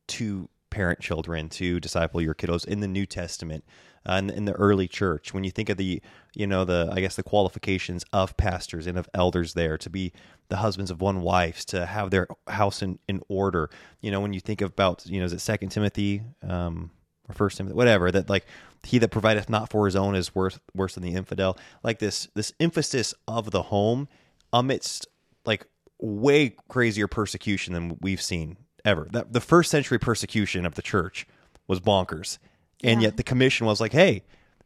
[0.09, 3.65] to parent children to disciple your kiddos in the New Testament.
[4.07, 6.03] Uh, in, in the early church, when you think of the,
[6.35, 10.13] you know, the I guess the qualifications of pastors and of elders there to be
[10.49, 13.71] the husbands of one wives, to have their house in, in order.
[14.03, 16.91] You know, when you think about, you know, is it Second Timothy um,
[17.29, 18.47] or First Timothy, whatever that like
[18.83, 21.57] he that provideth not for his own is worse worse than the infidel.
[21.83, 24.09] Like this this emphasis of the home
[24.53, 25.07] amidst
[25.47, 25.67] like
[25.99, 29.09] way crazier persecution than we've seen ever.
[29.13, 31.27] That the first century persecution of the church
[31.67, 32.39] was bonkers,
[32.83, 33.09] and Yeah.
[33.09, 34.23] yet the commission was like, hey,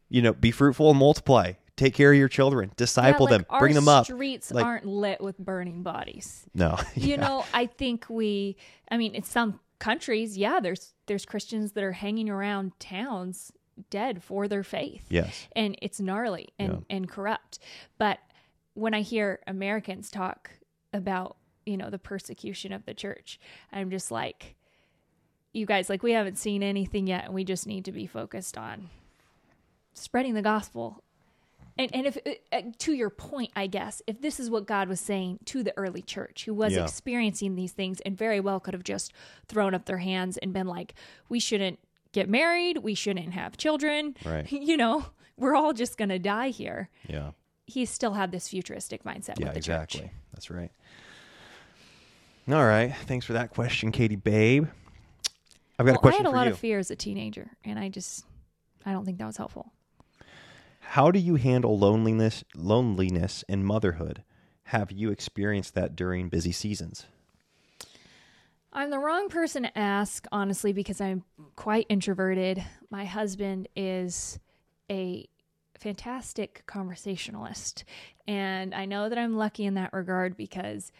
[0.09, 1.53] you know, be fruitful and multiply.
[1.77, 4.03] Take care of your children, disciple Yeah, like, them, bring them up.
[4.05, 6.45] Streets Like- aren't lit with burning bodies.
[6.53, 8.57] No, you know i think we
[8.91, 13.53] i mean in some countries yeah there's there's christians that are hanging around towns
[13.89, 15.47] dead for their faith Yes.
[15.55, 17.59] and it's gnarly and and corrupt
[17.97, 18.19] but
[18.73, 20.51] when i hear americans talk
[20.91, 23.39] about you know the persecution of the church
[23.71, 24.55] i'm just like
[25.53, 28.57] you guys like we haven't seen anything yet and we just need to be focused
[28.57, 28.89] on
[29.93, 31.03] spreading the gospel
[31.77, 32.17] and and if
[32.53, 35.75] uh, to your point i guess if this is what god was saying to the
[35.77, 36.83] early church who was Yeah.
[36.83, 39.11] experiencing these things and very well could have just
[39.47, 40.93] thrown up their hands and been like
[41.27, 41.79] we shouldn't
[42.11, 44.49] get married we shouldn't have children Right.
[44.51, 45.05] you know
[45.37, 47.31] we're all just going to die here Yeah.
[47.65, 50.01] he still had this futuristic mindset Yeah, exactly.
[50.01, 50.71] church That's right.
[52.51, 52.95] All right.
[53.05, 54.65] Thanks for that question, Katie Babe.
[55.77, 56.53] I've got a well, i question had a lot you.
[56.53, 58.25] of fear as a teenager and i just
[58.85, 59.71] i don't think that was helpful
[60.81, 64.23] How do you handle loneliness, loneliness in motherhood?
[64.63, 67.05] Have you experienced that during busy seasons?
[68.73, 71.23] I'm the wrong person to ask, honestly, because I'm
[71.55, 72.63] quite introverted.
[72.89, 74.39] My husband is
[74.91, 75.27] a
[75.79, 77.83] fantastic conversationalist.
[78.27, 80.91] And I know that I'm lucky in that regard because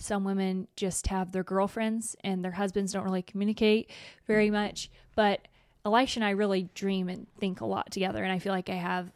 [0.00, 3.90] some women just have their girlfriends and their husbands don't really communicate
[4.26, 4.90] very much.
[5.14, 5.46] But
[5.84, 8.22] Elisha and I really dream and think a lot together.
[8.22, 9.12] And I feel like I have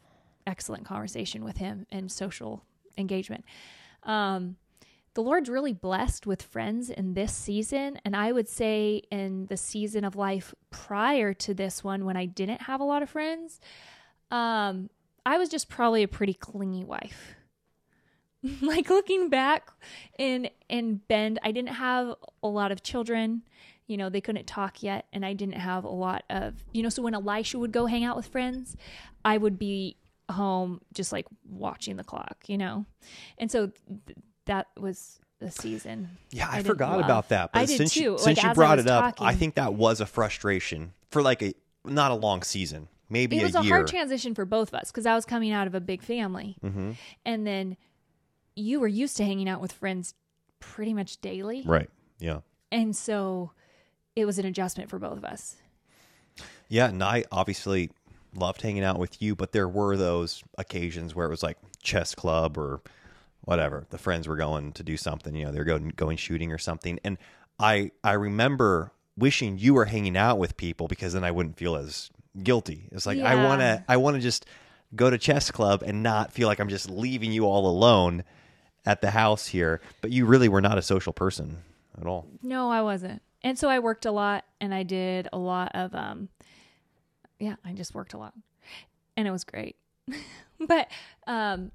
[0.46, 2.64] excellent conversation with him and social
[2.98, 3.44] engagement.
[4.02, 4.56] Um,
[5.14, 7.98] the Lord's really blessed with friends in this season.
[8.04, 12.26] And I would say in the season of life prior to this one, when I
[12.26, 13.60] didn't have a lot of friends,
[14.30, 14.90] um,
[15.24, 17.36] I was just probably a pretty clingy wife.
[18.60, 19.70] like looking back
[20.18, 23.42] in in Bend, I didn't have a lot of children
[23.86, 26.88] you know, they couldn't talk yet, and I didn't have a lot of, you know,
[26.88, 28.76] so when Elisha would go hang out with friends,
[29.24, 29.96] I would be
[30.30, 32.86] home just like watching the clock, you know?
[33.36, 33.72] And so
[34.06, 36.16] th- that was the season.
[36.30, 37.04] Yeah, I, didn't forgot love.
[37.04, 37.52] about that.
[37.52, 38.00] But I did since too.
[38.00, 41.20] you, Like, since you I brought it up, I think that was a frustration for
[41.20, 41.54] like a
[41.84, 44.90] not a long season, maybe it was a a, hard transition for both of us
[44.90, 46.92] because I was coming out of a big family, mm-hmm.
[47.26, 47.76] and then
[48.56, 50.14] you were used to hanging out with friends
[50.60, 51.90] pretty much daily, Right.
[52.18, 52.40] Yeah.
[52.72, 53.50] and so
[54.16, 55.56] it was an adjustment for both of us.
[56.68, 57.90] Yeah, and I obviously
[58.34, 62.14] loved hanging out with you, but there were those occasions where it was like chess
[62.14, 62.80] club or
[63.42, 63.86] whatever.
[63.90, 66.98] The friends were going to do something, you know, they're going going shooting or something.
[67.04, 67.18] And
[67.58, 71.76] I I remember wishing you were hanging out with people because then I wouldn't feel
[71.76, 72.10] as
[72.42, 72.88] guilty.
[72.90, 74.46] It's like I want to I want to just
[74.96, 78.24] go to chess club and not feel like I'm just leaving you all alone
[78.86, 81.58] at the house here, but you really were not a social person
[81.98, 82.26] at all.
[82.42, 83.22] No, I wasn't.
[83.42, 86.28] And so I worked a lot and I did a lot of um
[87.38, 88.34] yeah, I just worked a lot.
[89.16, 89.76] And it was great.
[90.60, 90.88] but
[91.26, 91.70] um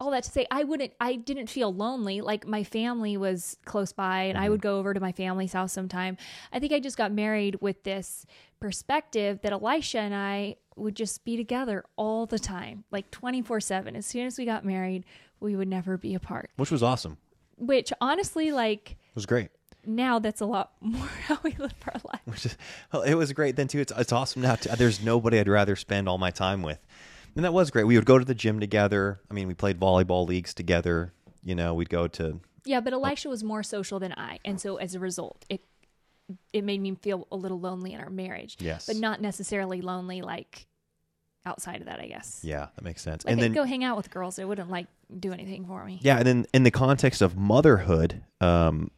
[0.00, 2.20] all that to say I wouldn't I didn't feel lonely.
[2.20, 5.72] Like my family was close by and I would go over to my family's house
[5.72, 6.16] sometime.
[6.52, 8.26] I think I just got married with this
[8.58, 13.94] perspective that Elisha and I would just be together all the time, like 24/7.
[13.94, 15.04] As soon as we got married,
[15.42, 16.50] we would never be apart.
[16.56, 17.18] Which was awesome.
[17.56, 19.50] Which honestly like It was great.
[19.84, 22.20] now that's a lot more how we live our life.
[22.24, 22.56] which is
[22.92, 23.80] well, it was great then too.
[23.80, 24.54] It's it's awesome now.
[24.56, 24.70] Too.
[24.76, 26.78] There's nobody I'd rather spend all my time with,
[27.36, 27.84] and that was great.
[27.84, 29.20] We would go to the gym together.
[29.30, 31.12] I mean, we played volleyball leagues together.
[31.44, 34.76] You know, we'd go to Yeah, but Elisha was more social than I, and so
[34.76, 35.60] as a result, it
[36.52, 38.56] it made me feel a little lonely in our marriage.
[38.60, 38.86] Yes.
[38.86, 40.66] but not necessarily lonely like
[41.44, 41.98] outside of that.
[42.00, 42.40] I guess.
[42.44, 43.24] yeah, that makes sense.
[43.24, 44.38] Like and I'd then go hang out with girls.
[44.38, 44.86] It wouldn't like
[45.20, 45.98] do anything for me.
[46.02, 48.90] yeah, and then in the context of motherhood, um,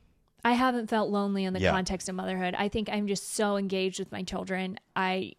[0.44, 1.70] I haven't felt lonely in the Yeah.
[1.72, 2.55] context of motherhood.
[2.59, 4.79] I think I'm just so engaged with my children.
[4.94, 5.33] I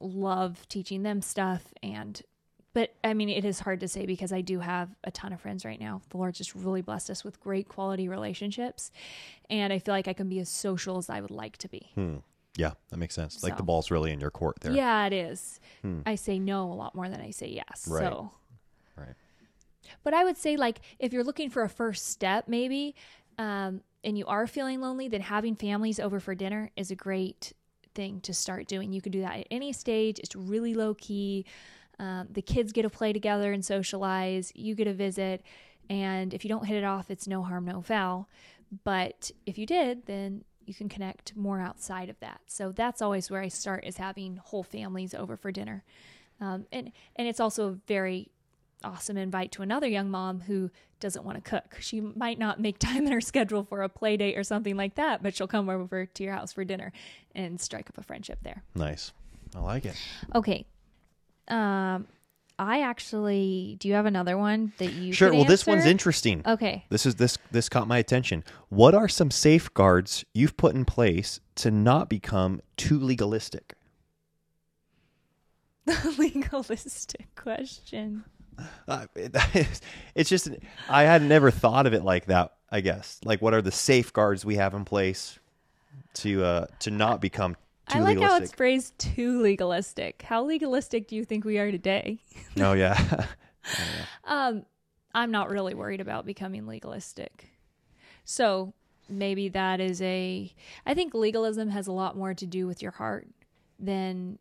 [0.00, 2.20] love teaching them stuff and
[2.72, 5.40] but I mean it is hard to say because I do have a ton of
[5.40, 6.02] friends right now.
[6.10, 8.90] The Lord just really blessed us with great quality relationships
[9.48, 11.90] and I feel like I can be as social as I would like to be.
[11.94, 12.16] hmm,
[12.56, 13.42] yeah, that makes sense.
[13.42, 14.72] Like the ball's really in your court there.
[14.72, 15.58] Yeah, it is.
[15.82, 16.00] Hmm.
[16.04, 17.86] I say no a lot more than I say yes.
[17.88, 18.02] Right.
[18.02, 18.30] So
[18.96, 19.14] Right.
[20.02, 22.94] But I would say, like, if you're looking for a first step, maybe,
[23.38, 27.52] um, and you are feeling lonely, then having families over for dinner is a great
[27.94, 28.92] thing to start doing.
[28.92, 30.18] You can do that at any stage.
[30.18, 31.46] It's really low key.
[31.98, 34.52] Um, the kids get to play together and socialize.
[34.54, 35.42] You get a visit.
[35.88, 38.28] And if you don't hit it off, it's no harm, no foul.
[38.84, 42.40] But if you did, then you can connect more outside of that.
[42.46, 45.84] So that's always where I start is having whole families over for dinner.
[46.40, 48.30] Um, and, and it's also a very
[48.84, 50.70] awesome invite to another young mom who
[51.00, 51.76] doesn't want to cook.
[51.80, 54.94] She might not make time in her schedule for a play date or something like
[54.96, 56.92] that, but she'll come over to your house for dinner
[57.34, 58.62] and strike up a friendship there.
[58.74, 59.12] Nice.
[59.54, 59.96] I like it.
[60.34, 60.66] Okay.
[61.48, 62.06] Um
[62.56, 65.32] I actually do you have another one that you Sure.
[65.32, 66.42] Well, this one's interesting.
[66.46, 66.84] Okay.
[66.88, 68.44] This is this this caught my attention.
[68.68, 73.74] What are some safeguards you've put in place to not become too legalistic?
[75.86, 78.24] The Legalistic question.
[78.88, 79.34] Uh, it-
[80.14, 80.48] it's just
[80.88, 82.52] I had never thought of it like that.
[82.70, 85.38] I guess like what are the safeguards we have in place
[86.14, 87.54] to uh to not become
[87.88, 90.22] too I like how it's phrased too legalistic.
[90.22, 92.18] How legalistic do you think we are today?
[92.60, 93.26] oh yeah,
[94.24, 94.64] Um,
[95.14, 97.50] I'm not really worried about becoming legalistic.
[98.24, 98.72] So
[99.08, 100.52] maybe that is a.
[100.86, 103.28] I think legalism has a lot more to do with your heart
[103.78, 104.38] than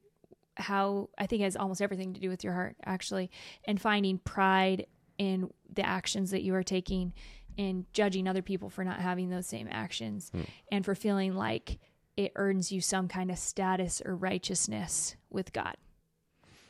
[0.56, 1.10] how.
[1.18, 3.32] I think it has almost everything to do with your heart, actually,
[3.66, 4.88] and finding pride
[5.18, 7.14] in the actions that you are taking
[7.58, 10.42] and judging other people for not having those same actions hmm.
[10.72, 11.80] and for feeling like
[12.18, 15.76] it earns you some kind of status or righteousness with God.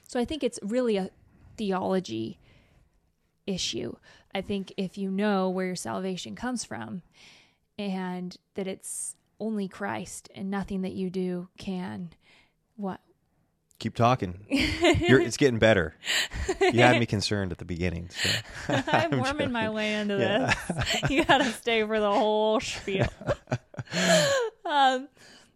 [0.07, 1.09] So I think it's really a
[1.57, 2.39] theology
[3.45, 3.95] issue.
[4.33, 7.01] I think if you know where your salvation comes from
[7.77, 12.11] and that it's only Christ and nothing that you do can
[12.75, 13.01] what
[13.79, 14.45] keep talking.
[14.49, 15.95] You're, it's getting better.
[16.61, 18.09] You had me concerned at the beginning.
[18.09, 18.29] So.
[18.87, 20.53] I'm worming my way into Yeah.
[21.01, 21.11] this.
[21.11, 23.07] you gotta stay for the whole spiel.
[24.65, 25.07] um,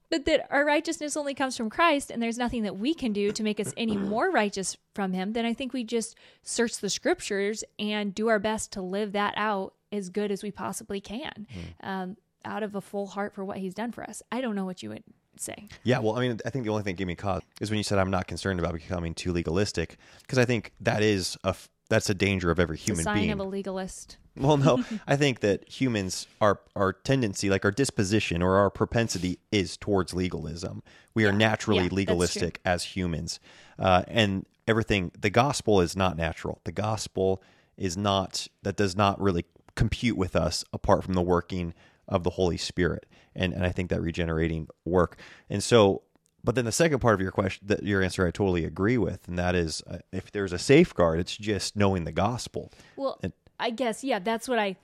[0.10, 3.32] but that our righteousness only comes from Christ, and there's nothing that we can do
[3.32, 5.34] to make us any more righteous from Him.
[5.34, 9.34] Then I think we just search the Scriptures and do our best to live that
[9.38, 11.48] out as good as we possibly can,
[11.82, 14.22] um, out of a full heart for what He's done for us.
[14.32, 15.04] I don't know what you would
[15.42, 15.68] say.
[15.84, 17.78] Yeah, well, I mean, I think the only thing that gave me cause is when
[17.78, 21.50] you said I'm not concerned about becoming too legalistic, because I think that is a,
[21.50, 23.32] f- that's a danger of every It's a human sign being.
[23.32, 24.18] of a legalist.
[24.36, 29.40] Well, no, I think that humans, our our tendency, like our disposition or our propensity,
[29.52, 30.84] is towards legalism.
[31.16, 33.40] We are naturally Yeah, legalistic as humans,
[33.80, 35.12] uh, and everything.
[35.20, 36.60] The gospel is not natural.
[36.66, 37.42] The gospel
[37.78, 41.74] is not that does not really compute with us apart from the working
[42.08, 43.06] of the Holy Spirit,
[43.36, 45.18] and and I think that regenerating work.
[45.50, 46.04] And so,
[46.44, 49.28] but then the second part of your question, that your answer, I totally agree with,
[49.28, 52.72] and that is, uh, if there's a safeguard, it's just knowing the gospel.
[52.96, 54.76] Well, And- I guess, yeah, that's what I,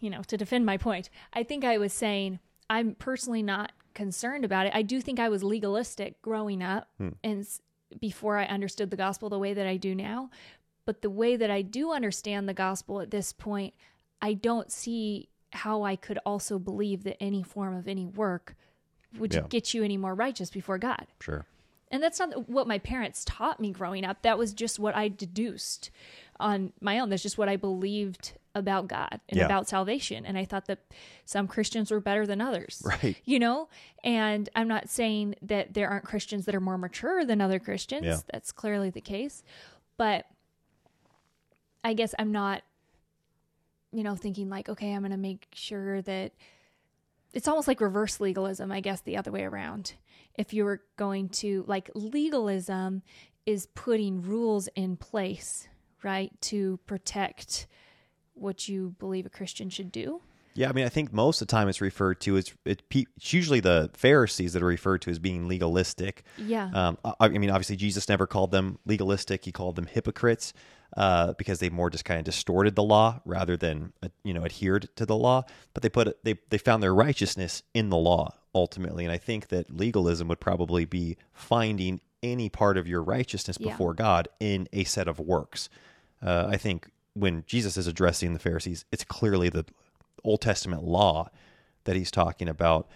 [0.00, 4.44] you know, to defend my point, I think I was saying I'm personally not concerned
[4.44, 4.72] about it.
[4.74, 6.88] I do think I was legalistic growing up
[7.24, 7.46] and
[7.98, 10.30] before I understood the gospel the way that I do now.
[10.84, 13.74] But the way that I do understand the gospel at this point,
[14.22, 18.54] I don't see how I could also believe that any form of any work
[19.18, 19.42] would Yeah.
[19.48, 21.06] get you any more righteous before God.
[21.20, 21.44] Sure.
[21.92, 24.22] And that's not what my parents taught me growing up.
[24.22, 25.90] That was just what I deduced
[26.38, 27.10] on my own.
[27.10, 29.44] That's just what I believed about God and Yeah.
[29.46, 30.24] about salvation.
[30.24, 30.78] And I thought that
[31.24, 32.80] some Christians were better than others.
[32.86, 33.16] Right.
[33.24, 33.68] You know?
[34.04, 38.06] And I'm not saying that there aren't Christians that are more mature than other Christians.
[38.06, 38.18] Yeah.
[38.32, 39.42] That's clearly the case.
[39.96, 40.26] But
[41.82, 42.62] I guess I'm not,
[43.92, 46.32] you know, thinking like, okay, I'm going to make sure that
[47.32, 49.94] it's almost like reverse legalism, I guess, the other way around.
[50.36, 53.02] If you were going to, like, legalism
[53.46, 55.68] is putting rules in place,
[56.02, 57.66] right, to protect
[58.34, 60.22] what you believe a Christian should do.
[60.54, 63.32] Yeah, I mean, I think most of the time it's referred to as it, it's
[63.32, 66.24] usually the Pharisees that are referred to as being legalistic.
[66.36, 66.70] Yeah.
[66.74, 70.52] Um, I, I mean, obviously Jesus never called them legalistic; he called them hypocrites
[70.96, 74.44] uh, because they more just kind of distorted the law rather than uh, you know
[74.44, 75.44] adhered to the law.
[75.74, 79.48] But they put they they found their righteousness in the law ultimately, and I think
[79.48, 83.70] that legalism would probably be finding any part of your righteousness Yeah.
[83.70, 85.68] before God in a set of works.
[86.22, 89.64] Uh, I think when Jesus is addressing the Pharisees, it's clearly the
[90.22, 91.30] Old Testament law
[91.84, 92.88] that he's talking about.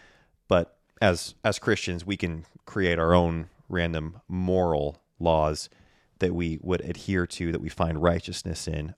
[0.47, 5.70] But as as Christians, we can create our own random moral laws
[6.18, 8.94] that we would adhere to, that we find righteousness in,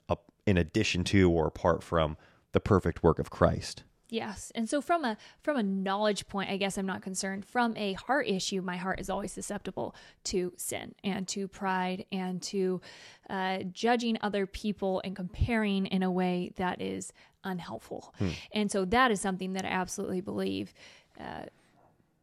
[0.47, 2.17] in addition to or apart from
[2.53, 3.83] the perfect work of Christ.
[4.09, 4.53] Yes.
[4.55, 7.45] And so from a from a knowledge point, I guess I'm not concerned.
[7.45, 12.41] From a heart issue, my heart is always susceptible to sin and to pride and
[12.43, 12.81] to
[13.29, 17.13] uh, judging other people and comparing in a way that is
[17.43, 18.15] unhelpful.
[18.53, 20.73] And so that is something that I absolutely believe
[21.21, 21.47] uh,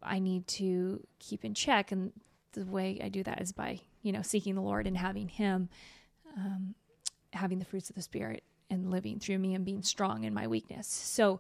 [0.02, 1.92] I need to keep in check.
[1.92, 2.14] And
[2.54, 5.70] the way I do that is by you know seeking the Lord and having Him
[6.38, 6.76] um,
[7.34, 10.48] having the fruits of the Spirit and living through me and being strong in my
[10.48, 10.88] weakness.
[10.88, 11.40] So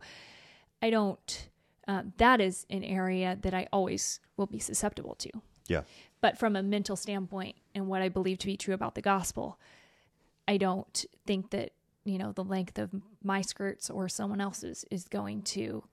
[0.81, 1.49] I don't,
[1.87, 5.29] uh, that is an area that I always will be susceptible to.
[5.67, 5.81] Yeah.
[6.21, 9.59] But from a mental standpoint and what I believe to be true about the gospel,
[10.47, 11.71] I don't think that,
[12.03, 12.91] you know, the length of
[13.23, 15.83] my skirts or someone else's is going to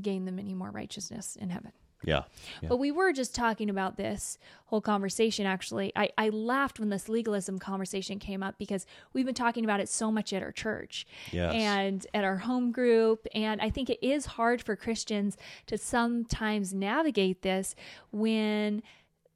[0.00, 1.72] gain them any more righteousness in heaven.
[2.02, 2.22] Yeah.
[2.66, 5.92] But we were just talking about this whole conversation, actually.
[5.94, 9.88] I, I laughed when this legalism conversation came up because we've been talking about it
[9.88, 11.52] so much at our church Yes.
[11.54, 13.26] and at our home group.
[13.34, 15.36] And I think it is hard for Christians
[15.66, 17.74] to sometimes navigate this
[18.10, 18.82] when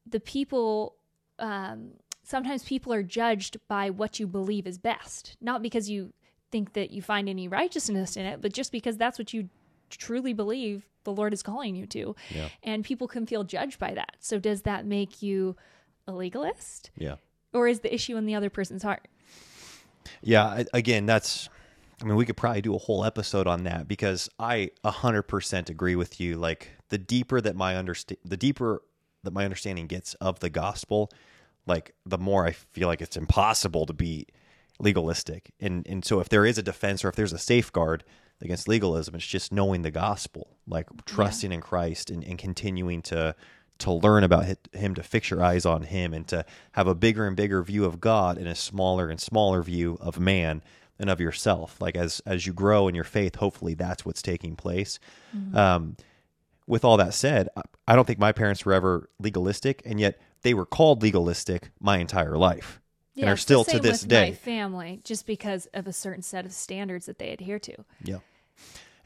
[0.07, 0.97] the people.
[1.39, 1.91] Um,
[2.23, 6.13] sometimes people are judged by what you believe is best, not because you
[6.51, 9.51] think that you find any righteousness in it, but just because that's what you
[9.91, 12.17] truly believe the Lord is calling you to.
[12.31, 12.49] Yeah.
[12.63, 14.17] And people can feel judged by that.
[14.21, 15.57] So does that make you
[16.07, 16.91] a legalist?
[16.97, 17.17] Yeah.
[17.53, 19.07] Or is the issue in the other person's heart?
[20.23, 21.49] Yeah, again, that's.
[22.03, 25.23] I mean, we could probably do a whole episode on that because I a hundred
[25.23, 26.37] percent agree with you.
[26.37, 28.83] Like the deeper that my understand, the deeper
[29.23, 31.11] that my understanding gets of the gospel,
[31.67, 34.27] like the more I feel like it's impossible to be
[34.81, 35.53] legalistic.
[35.61, 38.05] And and so if there is a defense or if there's a safeguard
[38.45, 43.35] against legalism, it's just knowing the gospel, like trusting in Christ and, and continuing to
[43.77, 47.27] to learn about him, to fix your eyes on him, and to have a bigger
[47.27, 50.63] and bigger view of God and a smaller and smaller view of man
[50.99, 51.81] and of yourself.
[51.81, 55.01] Like as as you grow in your faith, hopefully that's what's taking place.
[55.53, 55.97] Um,
[56.67, 57.49] with all that said,
[57.87, 61.99] I- don't think my parents were ever legalistic, and yet they were called legalistic my
[61.99, 62.81] entire life,
[63.17, 64.31] and are still to this day.
[64.31, 67.85] My family, just because of a certain set of standards that they adhere to.
[68.03, 68.19] Yeah.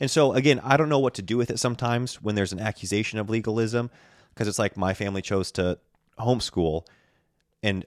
[0.00, 2.60] And so again, I don't know what to do with it sometimes when there's an
[2.60, 3.90] accusation of legalism
[4.32, 5.78] because it's like my family chose to
[6.18, 6.86] homeschool
[7.62, 7.84] and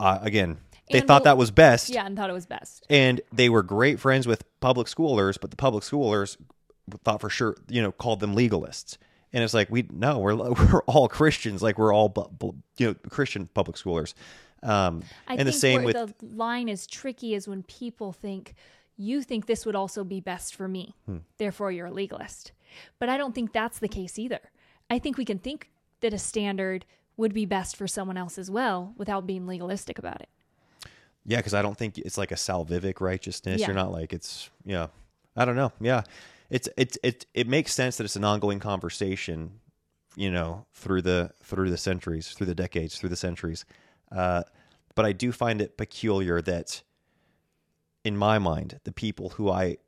[0.00, 0.58] uh, again,
[0.90, 2.86] they And thought we'll- that was best Yeah, and thought it was best.
[2.88, 6.36] and they were great friends with public schoolers, but the public schoolers
[7.04, 8.96] thought for sure, you know, called them legalists.
[9.32, 12.86] And it's like we no, we're we're all Christians, like we're all bu- bu- you
[12.88, 14.14] know Christian public schoolers.
[14.62, 18.54] Um, I and think the same with the line is tricky is when people think
[18.96, 21.18] you think this would also be best for me, Hmm.
[21.38, 22.52] therefore you're a legalist.
[22.98, 24.40] But I don't think that's the case either.
[24.90, 25.70] I think we can think
[26.00, 26.84] that a standard
[27.16, 30.28] would be best for someone else as well without being legalistic about it.
[31.24, 33.60] Yeah, because I don't think it's like a salvific righteousness.
[33.60, 33.68] Yeah.
[33.68, 34.88] You're not like it's yeah.
[35.36, 35.72] I don't know.
[35.80, 36.02] Yeah,
[36.50, 39.60] it's it's it it makes sense that it's an ongoing conversation,
[40.16, 43.64] you know, through the through the centuries, through the decades, through the centuries.
[44.12, 44.42] Uh,
[44.94, 46.82] but I do find it peculiar that,
[48.04, 49.78] in my mind, the people who I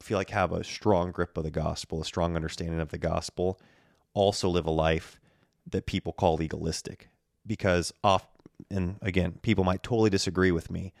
[0.00, 3.60] feel like have a strong grip of the gospel, a strong understanding of the gospel,
[4.14, 5.20] also live a life
[5.66, 7.08] that people call legalistic.
[7.46, 8.26] Because off
[8.70, 10.92] and again people might totally disagree with me.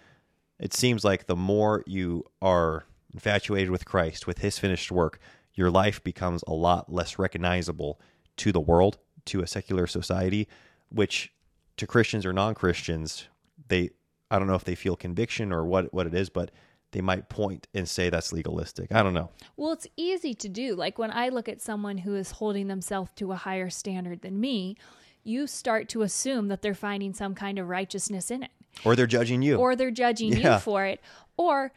[0.58, 5.18] It seems like the more you are infatuated with Christ with his finished work
[5.54, 8.00] your life becomes a lot less recognizable
[8.36, 10.46] to the world to a secular society
[10.88, 11.32] which
[11.76, 13.26] to Christians or non-Christians
[13.66, 13.90] they
[14.30, 16.50] I don't know if they feel conviction or what what it is but
[16.92, 20.74] they might point and say that's legalistic I don't know Well, it's easy to do.
[20.74, 24.40] Like when I look at someone who is holding themselves to a higher standard than
[24.40, 24.76] me,
[25.22, 28.50] you start to assume that they're finding some kind of righteousness in it.
[28.86, 30.54] or they're judging you or they're judging Yeah.
[30.54, 31.00] you for it
[31.36, 31.72] or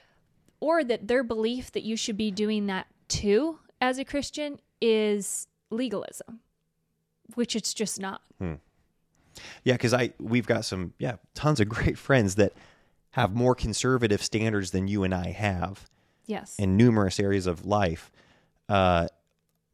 [0.62, 5.48] or that their belief that you should be doing that too as a christian is
[5.72, 6.40] legalism
[7.36, 8.56] which it's just not hmm.
[9.64, 12.54] Yeah, because I we've got some yeah tons of great friends that
[13.12, 15.90] have more conservative standards than you and I have
[16.28, 18.12] yes in numerous areas of life,
[18.70, 19.08] uh,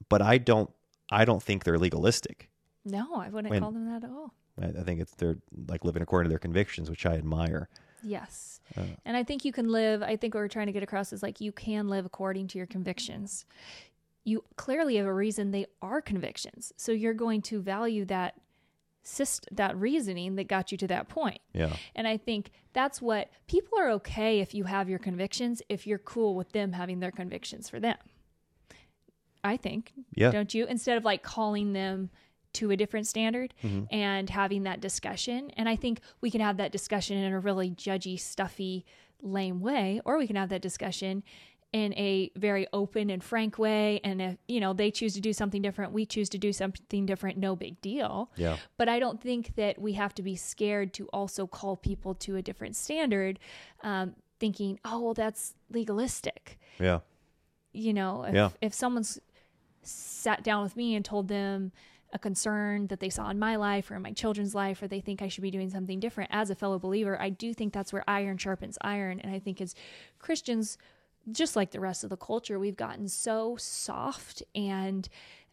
[0.10, 0.70] but I don't
[1.12, 2.50] I don't think they're legalistic.
[2.86, 5.38] no i wouldn't When- call them that at all I, I think it's they're
[5.68, 7.70] like living according to their convictions, which I admire.
[8.04, 8.82] yes Uh.
[9.06, 11.22] and i think you can live i think what we're trying to get across is
[11.24, 13.46] like you can live according to your convictions
[14.24, 18.36] you clearly have a reason they are convictions so you're going to value that
[19.08, 23.30] syst- that reasoning that got you to that point Yeah, And I think that's what
[23.48, 27.12] people are okay if you have your convictions, if you're cool with them having their
[27.12, 27.98] convictions for them.
[29.44, 30.66] I think, yeah, don't you?
[30.66, 32.10] Instead of like calling them
[32.54, 33.86] to a different standard Mm-hmm.
[33.92, 35.52] and having that discussion.
[35.58, 38.86] And I think we can have that discussion in a really judgy, stuffy,
[39.22, 41.24] lame way, or we can have that discussion
[41.74, 44.00] in a very open and frank way.
[44.04, 47.06] And if, you know, they choose to do something different, we choose to do something
[47.06, 48.32] different, no big deal.
[48.38, 52.16] yeah, But I don't think that we have to be scared to also call people
[52.16, 53.38] to a different standard,
[53.84, 56.58] um, thinking, oh, well, that's legalistic.
[56.80, 57.00] yeah,
[57.74, 58.50] You know, if, Yeah.
[58.62, 59.20] if someone's
[59.82, 61.72] sat down with me and told them
[62.14, 65.02] a concern that they saw in my life or in my children's life, or they
[65.02, 67.92] think I should be doing something different as a fellow believer, I do think that's
[67.92, 69.20] where iron sharpens iron.
[69.20, 69.76] And I think as
[70.20, 70.78] Christians,
[71.32, 75.08] just like the rest of the culture, we've gotten so soft and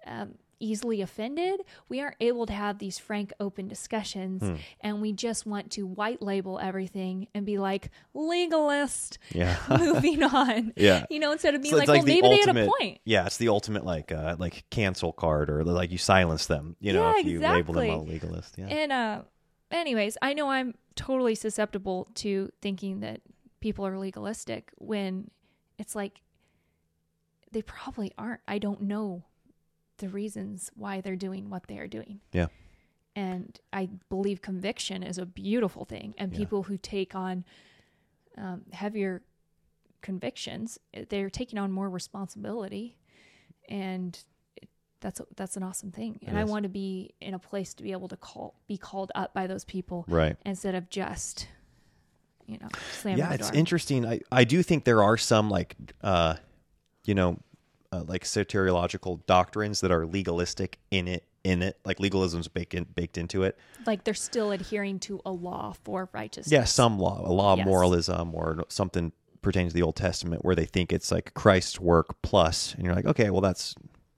[0.07, 1.61] um, easily offended.
[1.89, 4.55] We aren't able to have these frank, open discussions, Hmm.
[4.81, 9.19] and we just want to white label everything and be like legalist.
[9.33, 9.57] yeah.
[9.79, 11.07] Moving on, Yeah.
[11.11, 12.73] you know, instead of being So like, it's well, the maybe they had ultimate- a
[12.79, 13.01] point.
[13.05, 16.77] Yeah, it's the ultimate like uh, like cancel card or like you silence them.
[16.81, 18.55] You know, Yeah, if you label them a legalist.
[18.59, 19.23] Yeah, And uh
[19.71, 23.21] anyways, I know I'm totally susceptible to thinking that
[23.61, 25.31] people are legalistic when
[25.85, 26.23] it's like
[27.53, 28.41] they probably aren't.
[28.49, 29.25] I don't know
[29.99, 32.21] the reasons why they're doing what they are doing.
[32.33, 32.47] yeah,
[33.15, 36.15] And I believe conviction is a beautiful thing.
[36.17, 36.39] And Yeah.
[36.39, 37.45] people who take on
[38.39, 39.23] um, heavier
[40.01, 40.79] convictions,
[41.11, 42.97] they're taking on more responsibility.
[43.69, 44.19] And
[45.01, 46.19] that's that's an awesome thing.
[46.27, 49.13] And I want to be in a place to be able to call be called
[49.15, 50.37] up by those people right.
[50.47, 51.47] instead of just
[52.47, 52.69] you know
[53.01, 53.59] slamming yeah it's door.
[53.59, 56.35] interesting i i do think there are some like uh
[57.05, 57.39] you know
[57.93, 62.85] uh, like soteriological doctrines that are legalistic in it in it like legalism's baked in,
[62.95, 66.51] baked into it like they're still adhering to a law for righteousness.
[66.53, 67.67] yeah some law a law of Yes.
[67.67, 72.21] moralism or something pertaining to the old testament where they think it's like christ's work
[72.23, 73.75] plus and you're like okay well that's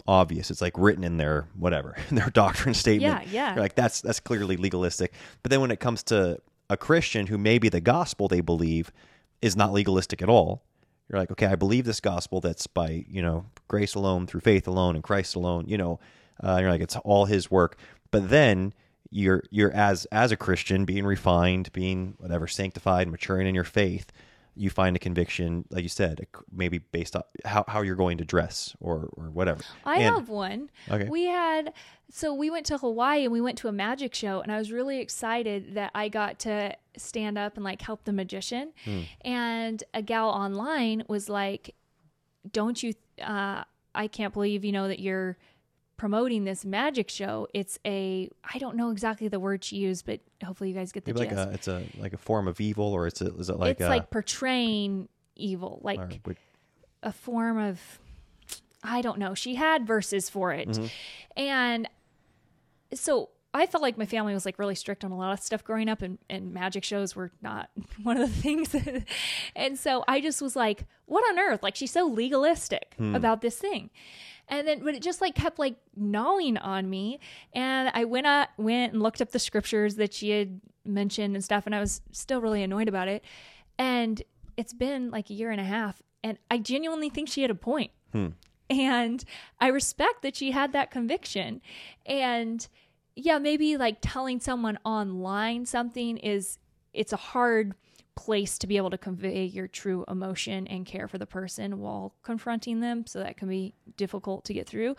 [0.09, 3.55] obvious it's like written in their whatever in their doctrine statement Yeah, yeah.
[3.55, 5.12] You're like that's that's clearly legalistic
[5.43, 8.90] but then when it comes to a christian who maybe the gospel they believe
[9.42, 10.62] is not legalistic at all.
[11.08, 14.66] You're like okay i believe this gospel that's by you know grace alone through faith
[14.66, 16.00] alone and christ alone you know
[16.42, 17.76] uh, you're like it's all his work.
[18.10, 18.74] But then
[19.10, 24.10] you're you're as as a christian being refined being whatever sanctified maturing in your faith
[24.59, 28.24] you find a conviction like you said maybe based on how, how you're going to
[28.24, 30.70] dress or or whatever I And- have one.
[30.90, 31.09] Okay.
[31.09, 31.72] We had
[32.11, 34.72] so we went to Hawaii and we went to a magic show and I was
[34.72, 38.72] really excited that I got to stand up and like help the magician.
[38.84, 39.00] Hmm.
[39.22, 41.74] And a gal online was like,
[42.50, 45.36] "Don't you uh I can't believe you know that you're
[45.97, 47.49] promoting this magic show.
[47.55, 51.05] It's a I don't know exactly the word she used, but hopefully you guys get
[51.05, 51.49] the Maybe like gist.
[51.49, 53.86] a it's a like a form of evil, or it's a, is it like it's
[53.86, 56.20] a, like portraying evil, like
[57.03, 57.80] a form of
[58.82, 59.34] I don't know.
[59.34, 60.68] She had verses for it.
[60.68, 60.86] Mm-hmm.
[61.36, 61.88] And
[62.94, 65.64] so I felt like my family was like really strict on a lot of stuff
[65.64, 67.70] growing up and, and magic shows were not
[68.03, 68.74] one of the things.
[69.57, 71.62] and so I just was like, what on earth?
[71.62, 73.14] Like she's so legalistic hmm.
[73.14, 73.90] about this thing.
[74.49, 77.20] And then but it just like kept like gnawing on me.
[77.53, 81.44] And I went up went and looked up the scriptures that she had mentioned and
[81.44, 83.24] stuff, and I was still really annoyed about it.
[83.78, 84.22] And
[84.57, 87.57] it's been like a year and a half, and I genuinely think she had a
[87.57, 87.90] point.
[88.12, 88.28] Hmm.
[88.68, 89.24] And
[89.61, 91.61] I respect that she had that conviction.
[92.05, 92.66] And
[93.14, 96.59] yeah, maybe like telling someone online something is
[96.92, 97.74] it's a hard
[98.16, 102.14] place to be able to convey your true emotion and care for the person while
[102.22, 103.06] confronting them.
[103.06, 104.96] So that can be difficult to get through.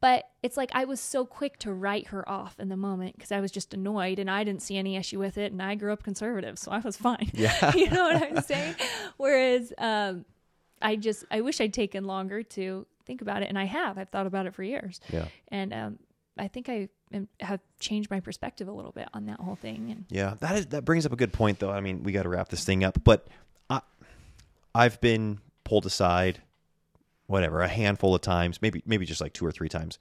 [0.00, 3.30] But it's like i was so quick to write her off in the moment because
[3.30, 5.52] i was just annoyed and i didn't see any issue with it.
[5.52, 7.30] And i grew up conservative so i was fine.
[7.34, 7.74] Yeah.
[7.76, 8.74] you know what i'm saying?
[9.18, 10.24] Whereas um
[10.80, 13.48] i just i wish i'd taken longer to think about it.
[13.48, 13.98] And i have.
[13.98, 15.00] I've thought about it for years.
[15.12, 15.26] Yeah.
[15.48, 15.98] and um
[16.38, 16.88] i think i
[17.40, 20.66] have changed my perspective a little bit on that whole thing and Yeah, that is
[20.66, 21.70] that brings up a good point, though.
[21.70, 23.26] I mean, we got to wrap this thing up, but
[23.68, 23.80] I,
[24.74, 26.40] I've been pulled aside,
[27.26, 29.98] whatever, a handful of times, maybe maybe just like two or three times,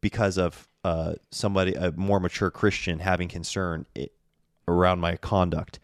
[0.00, 4.08] because of uh, somebody, a more mature Christian, having concern i
[4.66, 5.78] around my conduct,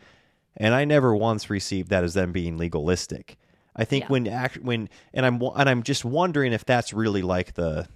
[0.56, 3.38] and I never once received that as them being legalistic.
[3.76, 4.08] I think Yeah.
[4.08, 7.88] when act when and I'm and I'm just wondering if that's really like the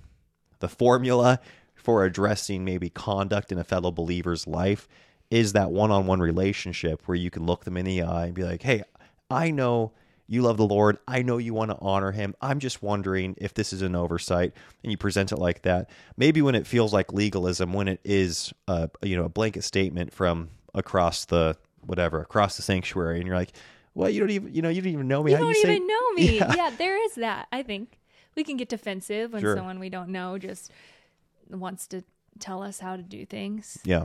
[0.61, 1.41] the formula
[1.79, 4.89] for addressing maybe conduct in a fellow believer's life
[5.31, 8.62] is that one-on-one relationship where you can look them in the eye and be like,
[8.62, 8.83] "Hey,
[9.31, 9.93] I know
[10.26, 10.99] you love the Lord.
[11.07, 12.35] I know you want to honor him.
[12.41, 14.53] I'm just wondering if this is an oversight."
[14.83, 15.91] And you present it like that.
[16.16, 20.12] Maybe when it feels like legalism, when it is a you know, a blanket statement
[20.12, 21.57] from across the
[21.87, 23.53] whatever, across the sanctuary and you're like,
[23.95, 25.33] "Well, you don't even, you know, you don't even know me.
[25.33, 26.39] you How do don't you say-" even know me.
[26.39, 26.55] Yeah.
[26.57, 26.70] Yeah.
[26.76, 27.49] there is that.
[27.53, 27.99] I think
[28.35, 29.57] we can get defensive when Sure.
[29.57, 30.70] someone we don't know just
[31.51, 32.03] wants to
[32.38, 33.78] tell us how to do things.
[33.84, 34.05] Yeah.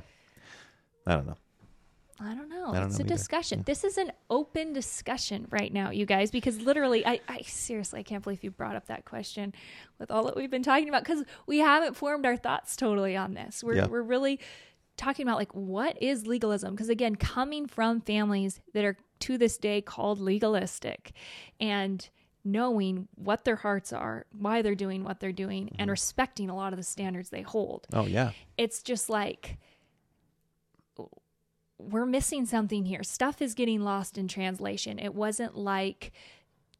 [1.05, 1.37] I don't know.
[2.19, 2.69] I don't know.
[2.69, 3.15] I don't it's know a either.
[3.15, 3.63] discussion.
[3.65, 8.03] This is an open discussion right now, you guys, because literally, I, I seriously, I
[8.03, 9.53] can't believe you brought up that question
[9.99, 13.33] with all that we've been talking about because we haven't formed our thoughts totally on
[13.33, 13.63] this.
[13.63, 13.87] We're, Yeah.
[13.87, 14.39] we're really
[14.95, 19.57] talking about like what is legalism because again coming from families that are to this
[19.57, 21.13] day called legalistic
[21.59, 22.09] and
[22.45, 25.75] knowing what their hearts are why they're doing what they're doing Mm-hmm.
[25.79, 28.31] and respecting a lot of the standards they hold Oh, yeah.
[28.57, 29.57] it's just like
[31.79, 33.03] we're missing something here.
[33.03, 34.99] Stuff is getting lost in translation.
[34.99, 36.11] It wasn't like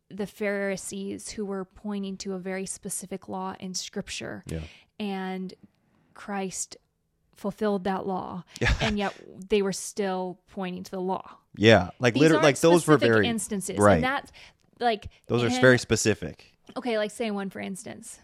[0.09, 4.59] the Pharisees who were pointing to a very specific law in scripture Yeah.
[4.99, 5.53] and
[6.13, 6.77] Christ
[7.35, 8.73] fulfilled that law Yeah.
[8.81, 9.13] and yet
[9.49, 11.37] they were still pointing to the law.
[11.55, 13.77] Yeah, like literally, like those were very instances.
[13.77, 13.95] right.
[13.95, 14.31] And that's
[14.79, 16.53] like those are very specific.
[16.77, 18.19] Okay, like say one for instance.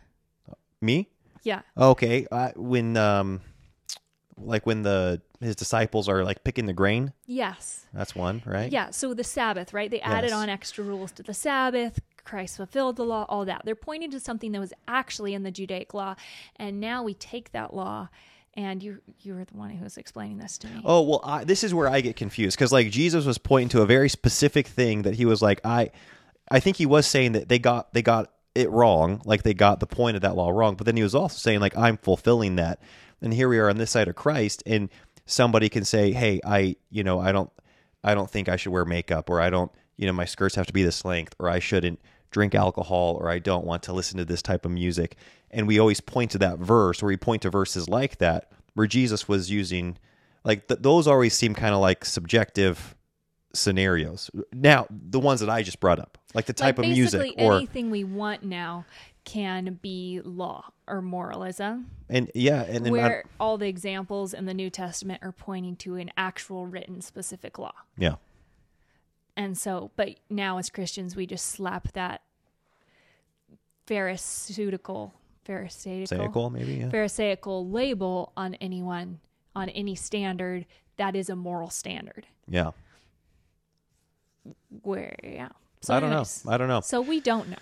[0.82, 1.10] Me?
[1.44, 1.62] Yeah.
[1.78, 3.42] Okay, uh, when um,
[4.38, 7.14] like when the his disciples are like picking the grain.
[7.26, 7.86] Yes.
[7.94, 8.72] That's one, right?
[8.72, 9.90] Yeah, so the Sabbath, right?
[9.90, 10.34] They added Yes.
[10.36, 12.00] on extra rules to the Sabbath.
[12.26, 13.62] Christ fulfilled the law, all that.
[13.66, 16.16] They're pointing to something that was actually in the Judaic law,
[16.58, 18.10] and now we take that law.
[18.56, 20.82] And you you were the one who was explaining this to me.
[20.84, 23.82] Oh well, I, this is where I get confused because like Jesus was pointing to
[23.82, 25.92] a very specific thing that he was like, I,
[26.52, 29.80] I think he was saying that they got they got it wrong, like they got
[29.80, 30.76] the point of that law wrong.
[30.76, 32.82] But then he was also saying like I'm fulfilling that,
[33.22, 34.90] and here we are on this side of Christ, and
[35.26, 37.52] somebody can say, hey, I you know I don't
[38.04, 40.68] I don't think I should wear makeup, or I don't you know my skirts have
[40.68, 42.00] to be this length, or I shouldn't
[42.32, 45.16] drink alcohol, or I don't want to listen to this type of music,
[45.52, 48.88] and we always point to that verse, or we point to verses like that where
[48.88, 49.98] Jesus was using
[50.44, 52.96] like th- those always seem kind of like subjective
[53.54, 54.30] scenarios.
[54.54, 57.58] Now, the ones that I just brought up, like the type like of music or
[57.58, 58.86] anything we want now
[59.26, 64.54] can be law or moralism, and yeah, and then where all the examples in the
[64.54, 67.74] New Testament are pointing to an actual written specific law.
[67.98, 68.16] yeah,
[69.38, 72.22] And so, but now as Christians, we just slap that
[73.88, 75.14] pharisaical,
[75.46, 76.90] pharisaical, Pharisaical, maybe, yeah.
[76.90, 79.20] pharisaical label on anyone,
[79.56, 80.66] on any standard
[80.98, 82.28] that is a moral standard.
[82.48, 82.72] yeah.
[84.84, 85.50] Where, yeah.
[85.82, 86.52] So I don't anyways, know.
[86.52, 86.82] I don't know.
[86.82, 87.58] So we don't know.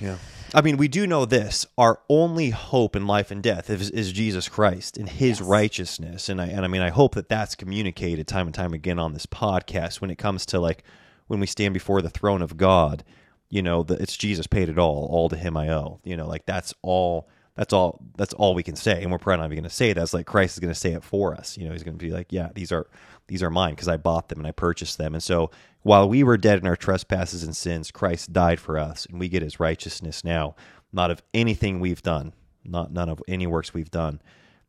[0.00, 0.16] Yeah.
[0.54, 4.12] I mean, we do know this: our only hope in life and death is, is
[4.12, 5.48] Jesus Christ and His Yes.
[5.48, 6.28] righteousness.
[6.28, 9.12] And I and I mean, I hope that that's communicated time and time again on
[9.12, 10.82] this podcast when it comes to like
[11.26, 13.04] when we stand before the throne of God.
[13.48, 15.06] You know, that it's Jesus paid it all.
[15.10, 16.00] All to Him I owe.
[16.04, 19.02] You know, like that's all that's all that's all we can say.
[19.02, 20.78] And we're probably not even going to say that it's like christ is going to
[20.78, 21.56] say it for us.
[21.58, 22.86] You know he's going to be like yeah these are
[23.28, 25.14] these are mine because i bought them and i purchased them.
[25.14, 25.50] And so
[25.82, 29.28] while we were dead in our trespasses and sins christ died for us and we
[29.28, 30.54] get his righteousness now
[30.92, 32.32] not of anything we've done
[32.64, 34.20] not none of any works we've done.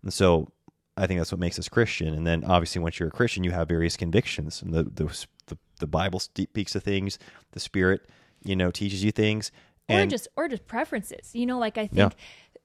[0.02, 0.52] And so
[0.98, 2.14] i think that's what makes us christian.
[2.14, 4.62] And then obviously once you're a christian you have various convictions.
[4.62, 7.18] And the the, the, the bible speaks of things.
[7.52, 8.02] The spirit
[8.44, 9.52] you know teaches you things.
[9.90, 11.32] Or just or just preferences.
[11.34, 12.10] You know like i think Yeah.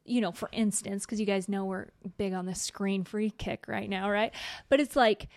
[0.08, 3.66] You know for instance because you guys know we're big on the screen free kick
[3.68, 4.32] right now right?
[4.68, 5.28] But it's like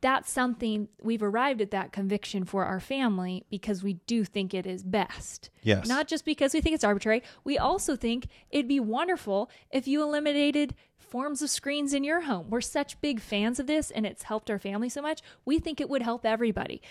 [0.00, 4.64] that's something we've arrived at that conviction for our family because we do think it
[4.64, 5.50] is best.
[5.62, 5.88] Yes.
[5.88, 10.02] not just because we think it's arbitrary we also think it'd be wonderful if you
[10.02, 12.50] eliminated forms of screens in your home.
[12.50, 15.80] We're such big fans of this and it's helped our family so much we think
[15.80, 16.82] it would help everybody.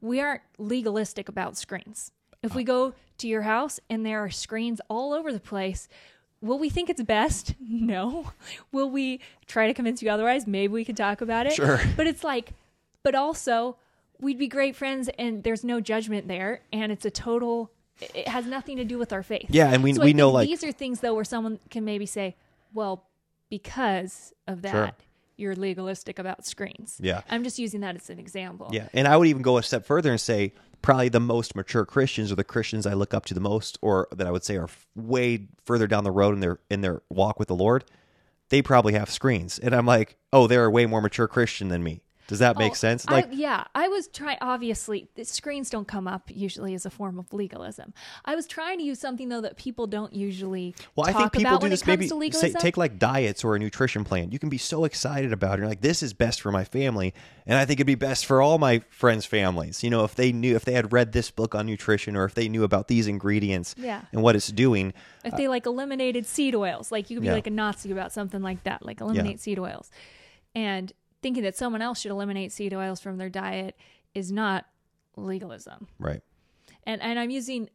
[0.00, 2.12] We aren't legalistic about screens.
[2.42, 2.66] If we uh.
[2.66, 5.88] go to your house and there are screens all over the place,
[6.44, 7.54] will we think it's best?
[7.68, 8.30] No.
[8.72, 10.46] Will we try to convince you otherwise?
[10.46, 11.52] Maybe we could talk about it.
[11.54, 11.80] Sure.
[11.96, 12.52] But it's like,
[13.02, 13.76] but also,
[14.20, 16.60] we'd be great friends and there's no judgment there.
[16.72, 17.70] And it's a total,
[18.00, 19.46] it has nothing to do with our faith.
[19.48, 22.06] Yeah, and we- So we know, like- these are things though where someone can maybe
[22.06, 22.36] say,
[22.72, 23.04] well,
[23.50, 24.94] because of that,
[25.36, 26.96] you're legalistic about screens.
[27.00, 27.22] Yeah.
[27.28, 28.70] I'm just using that as an example.
[28.72, 31.84] Yeah, and I would even go a step further and say probably the most mature
[31.86, 34.56] Christians or the Christians I look up to the most, or that I would say
[34.56, 37.84] are way further down the road in their in their walk with the Lord.
[38.50, 41.82] They probably have screens, and I'm like, oh, they're a way more mature Christian than
[41.82, 42.02] me.
[42.26, 43.04] Does that make Oh, sense?
[43.06, 44.38] I- Like, yeah, I was trying.
[44.40, 47.92] Obviously, screens don't come up usually as a form of legalism.
[48.24, 50.74] I was trying to use something though that people don't usually.
[50.96, 51.86] well, I think people do this.
[51.86, 54.30] Maybe say, take like diets or a nutrition plan.
[54.30, 55.58] You can be so excited about it.
[55.58, 57.12] You're like, this is best for my family,
[57.46, 59.84] and I think it'd be best for all my friends' families.
[59.84, 62.34] You know, if they knew, if they had read this book on nutrition, or if
[62.34, 64.00] they knew about these ingredients Yeah.
[64.12, 64.94] and what it's doing.
[65.24, 67.34] if uh, they like eliminated seed oils, like you could be Yeah.
[67.34, 69.90] like a Nazi about something like that, like eliminate seed oils,
[70.54, 70.92] and
[71.24, 73.76] thinking that someone else should eliminate seed oils from their diet
[74.14, 74.66] is not
[75.16, 75.88] legalism.
[75.98, 76.20] Right.
[76.86, 77.68] and and I'm using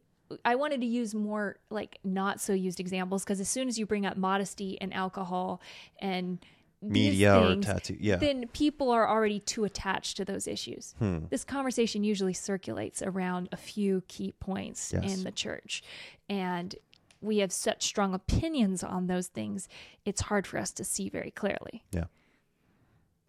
[0.44, 3.84] I wanted to use more like not so used examples because as soon as you
[3.86, 5.60] bring up modesty and alcohol
[6.00, 6.38] and
[6.82, 8.16] these Media or things, tattoo- yeah.
[8.16, 10.94] then people are already too attached to those issues.
[10.98, 11.18] Hmm.
[11.28, 15.12] This conversation usually circulates around a few key points Yes.
[15.12, 15.82] in the church,
[16.30, 16.74] and
[17.20, 19.68] we have such strong opinions on those things.
[20.06, 21.82] It's hard for us to see very clearly.
[21.92, 22.04] Yeah.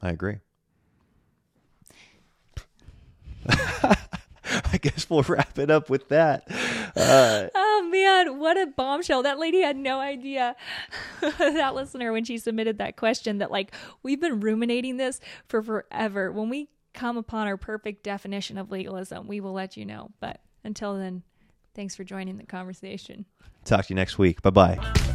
[0.01, 0.39] I agree.
[3.49, 6.43] I guess we'll wrap it up with that.
[6.95, 9.23] Uh, Oh man, what a bombshell.
[9.23, 10.55] That lady had no idea.
[11.39, 13.73] that listener, when she submitted that question, that like
[14.03, 16.31] we've been ruminating this for forever.
[16.31, 20.11] When we come upon our perfect definition of legalism, we will let you know.
[20.19, 21.23] But until then,
[21.73, 23.25] thanks for joining the conversation.
[23.65, 24.41] talk to you next week.
[24.41, 25.11] Bye bye.